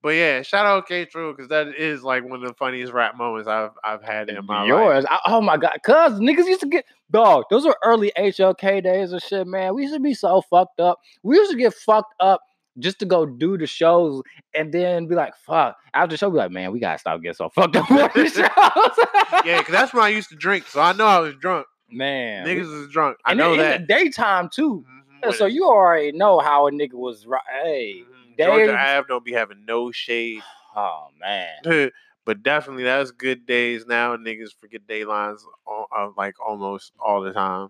[0.02, 3.18] But yeah, shout out K True because that is like one of the funniest rap
[3.18, 4.68] moments I've I've had in my life.
[4.68, 5.06] Yours.
[5.26, 7.44] Oh my god, cuz niggas used to get dog.
[7.50, 9.76] Those were early HLK days and shit, man.
[9.76, 11.00] We used to be so fucked up.
[11.22, 12.42] We used to get fucked up
[12.80, 14.22] just to go do the shows
[14.54, 15.76] and then be like, fuck.
[15.94, 18.10] After the show, be like, man, we gotta stop getting so fucked up for the
[18.30, 19.44] shows.
[19.46, 21.68] Yeah, because that's when I used to drink, so I know I was drunk.
[21.92, 22.44] man.
[22.46, 23.18] we- Niggas was drunk.
[23.26, 23.82] I know that.
[23.82, 24.86] the daytime too.
[25.26, 27.42] Mhm, So you already know how a nigga was right.
[27.64, 28.04] Hey,
[28.38, 30.42] mhm, Georgia Dave- Ave don't be having no shade.
[30.76, 31.90] oh man.
[32.26, 34.16] but definitely that's good days now.
[34.16, 37.70] Niggas forget day lines all, uh, like almost all the time.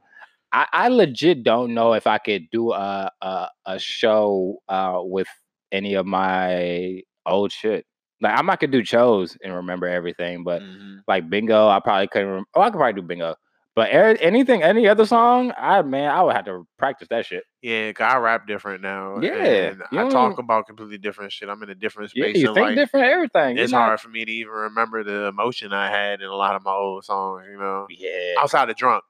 [0.52, 5.28] I, I legit don't know if I could do a a, a show uh, with
[5.72, 7.86] any of my old shit.
[8.22, 11.00] Like I might could do shows and remember everything, but Mhm.
[11.08, 12.30] like bingo, I probably couldn't.
[12.30, 13.36] Rem- oh, I could probably do bingo,
[13.76, 17.44] but er- anything, any other song, I man, I would have to practice that shit.
[17.62, 19.20] Yeah, 'cause I rap different now.
[19.22, 21.48] Yeah, I talk about completely different shit.
[21.48, 22.36] I'm in a different space.
[22.36, 22.76] Yeah, you think life.
[22.76, 23.58] different, everything.
[23.58, 26.56] It's not- hard for me to even remember the emotion I had in a lot
[26.56, 27.46] of my old songs.
[27.50, 29.04] You know, Yeah, outside of drunk.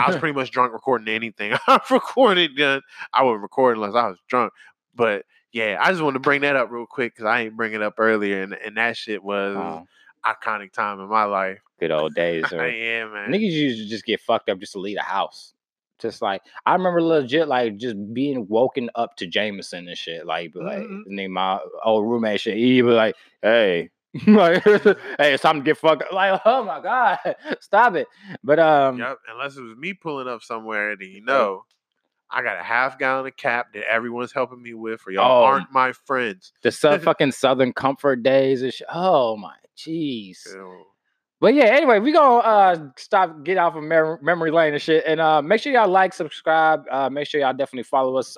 [0.00, 2.56] I was pretty much drunk recording anything I've recorded.
[2.56, 2.82] Done.
[3.12, 4.52] I would record unless I was drunk.
[4.94, 7.72] But yeah, I just wanted to bring that up real quick because I ain't bring
[7.72, 9.86] it up earlier, and, and that shit was Oh,
[10.24, 11.58] iconic time in my life.
[11.78, 12.44] good old days.
[12.52, 13.30] or- yeah, man.
[13.30, 15.54] Niggas used to just get fucked up just to leave the house.
[15.98, 20.24] Just like I remember legit like just being woken up to Jameson and shit.
[20.24, 21.12] Like, be like mm-hmm.
[21.12, 22.56] nigga, my old roommate shit.
[22.56, 23.90] He be like, hey.
[24.26, 26.12] like, hey, it's time to get fucked.
[26.12, 27.18] Like, oh my God,
[27.60, 28.06] stop it.
[28.42, 29.18] But um Yep.
[29.32, 31.62] Unless it was me pulling up somewhere, then you know,
[32.30, 35.44] I got a half gallon of cap that everyone's helping me with, or y'all Oh.
[35.44, 36.52] aren't my friends.
[36.62, 38.86] the su- fucking Southern Comfort days and shit.
[38.92, 40.38] Oh my jeez.
[41.40, 45.04] But yeah, anyway, we gonna uh stop get off of mer- memory lane and shit,
[45.06, 46.84] and uh make sure y'all like, subscribe.
[46.90, 48.36] Uh, make sure y'all definitely follow us.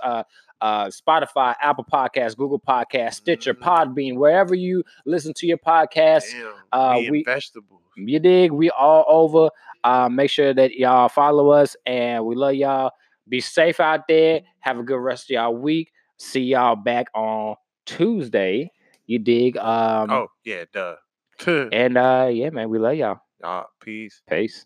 [0.63, 3.63] Uh, Spotify, Apple Podcasts, Google Podcasts, Stitcher, Mhm.
[3.63, 6.31] Podbean, wherever you listen to your podcast.
[6.31, 7.81] damn, uh, we- vegetables.
[7.97, 8.53] You dig?
[8.53, 9.51] We all over.
[9.85, 12.93] Uh, make sure that y'all follow us, and we love y'all.
[13.29, 14.43] Be safe out there.
[14.61, 15.93] Have a good rest of y'all week.
[16.17, 18.71] See y'all back on Tuesday.
[19.07, 19.57] You dig?
[19.59, 20.95] Um, oh yeah, duh.
[21.47, 23.21] and uh, yeah, man, we love y'all.
[23.43, 24.23] Y'all, peace.
[24.31, 24.65] Peace.